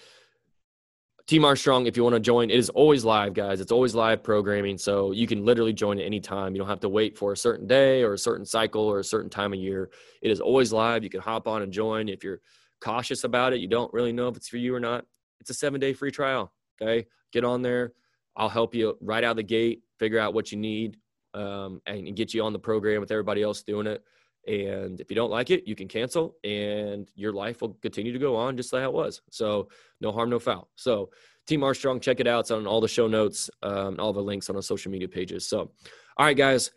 Team 1.28 1.44
Armstrong, 1.44 1.86
if 1.86 1.94
you 1.94 2.02
want 2.02 2.14
to 2.14 2.20
join, 2.20 2.48
it 2.48 2.56
is 2.56 2.70
always 2.70 3.04
live, 3.04 3.34
guys. 3.34 3.60
It's 3.60 3.70
always 3.70 3.94
live 3.94 4.22
programming. 4.22 4.78
So 4.78 5.12
you 5.12 5.26
can 5.26 5.44
literally 5.44 5.74
join 5.74 5.98
at 5.98 6.06
any 6.06 6.20
time. 6.20 6.54
You 6.54 6.58
don't 6.58 6.68
have 6.68 6.80
to 6.80 6.88
wait 6.88 7.18
for 7.18 7.32
a 7.32 7.36
certain 7.36 7.66
day 7.66 8.02
or 8.02 8.14
a 8.14 8.18
certain 8.18 8.46
cycle 8.46 8.80
or 8.80 9.00
a 9.00 9.04
certain 9.04 9.28
time 9.28 9.52
of 9.52 9.58
year. 9.58 9.90
It 10.22 10.30
is 10.30 10.40
always 10.40 10.72
live. 10.72 11.04
You 11.04 11.10
can 11.10 11.20
hop 11.20 11.46
on 11.46 11.60
and 11.60 11.70
join. 11.70 12.08
If 12.08 12.24
you're 12.24 12.40
cautious 12.80 13.24
about 13.24 13.52
it, 13.52 13.60
you 13.60 13.68
don't 13.68 13.92
really 13.92 14.10
know 14.10 14.28
if 14.28 14.38
it's 14.38 14.48
for 14.48 14.56
you 14.56 14.74
or 14.74 14.80
not, 14.80 15.04
it's 15.38 15.50
a 15.50 15.54
seven 15.54 15.78
day 15.78 15.92
free 15.92 16.10
trial. 16.10 16.50
Okay. 16.80 17.06
Get 17.30 17.44
on 17.44 17.60
there. 17.60 17.92
I'll 18.34 18.48
help 18.48 18.74
you 18.74 18.96
right 19.02 19.22
out 19.22 19.32
of 19.32 19.36
the 19.36 19.42
gate, 19.42 19.82
figure 19.98 20.18
out 20.18 20.32
what 20.32 20.50
you 20.50 20.56
need, 20.56 20.96
um, 21.34 21.82
and, 21.84 22.06
and 22.06 22.16
get 22.16 22.32
you 22.32 22.42
on 22.42 22.54
the 22.54 22.58
program 22.58 23.02
with 23.02 23.10
everybody 23.10 23.42
else 23.42 23.62
doing 23.62 23.86
it. 23.86 24.02
And 24.48 25.00
if 25.00 25.10
you 25.10 25.14
don't 25.14 25.30
like 25.30 25.50
it, 25.50 25.68
you 25.68 25.74
can 25.74 25.88
cancel 25.88 26.36
and 26.42 27.10
your 27.14 27.32
life 27.32 27.60
will 27.60 27.74
continue 27.82 28.12
to 28.12 28.18
go 28.18 28.34
on 28.34 28.56
just 28.56 28.72
like 28.72 28.82
it 28.82 28.92
was. 28.92 29.20
So 29.30 29.68
no 30.00 30.10
harm, 30.10 30.30
no 30.30 30.38
foul. 30.38 30.70
So 30.74 31.10
Team 31.46 31.62
Armstrong, 31.62 32.00
check 32.00 32.20
it 32.20 32.26
out. 32.26 32.40
It's 32.40 32.50
on 32.50 32.66
all 32.66 32.80
the 32.80 32.88
show 32.88 33.06
notes, 33.06 33.50
um, 33.62 33.96
all 33.98 34.12
the 34.12 34.22
links 34.22 34.48
on 34.48 34.56
our 34.56 34.62
social 34.62 34.90
media 34.90 35.08
pages. 35.08 35.46
So, 35.46 35.70
all 36.16 36.26
right, 36.26 36.36
guys, 36.36 36.70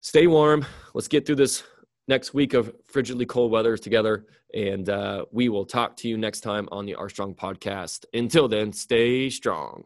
stay 0.00 0.26
warm. 0.26 0.64
Let's 0.94 1.08
get 1.08 1.26
through 1.26 1.36
this 1.36 1.62
next 2.08 2.34
week 2.34 2.54
of 2.54 2.74
frigidly 2.92 3.26
cold 3.26 3.50
weather 3.52 3.76
together. 3.76 4.26
And 4.54 4.88
uh, 4.88 5.26
we 5.32 5.48
will 5.48 5.64
talk 5.64 5.96
to 5.98 6.08
you 6.08 6.18
next 6.18 6.40
time 6.40 6.68
on 6.72 6.86
the 6.86 6.94
Armstrong 6.94 7.34
podcast. 7.34 8.04
Until 8.12 8.48
then, 8.48 8.72
stay 8.72 9.30
strong. 9.30 9.84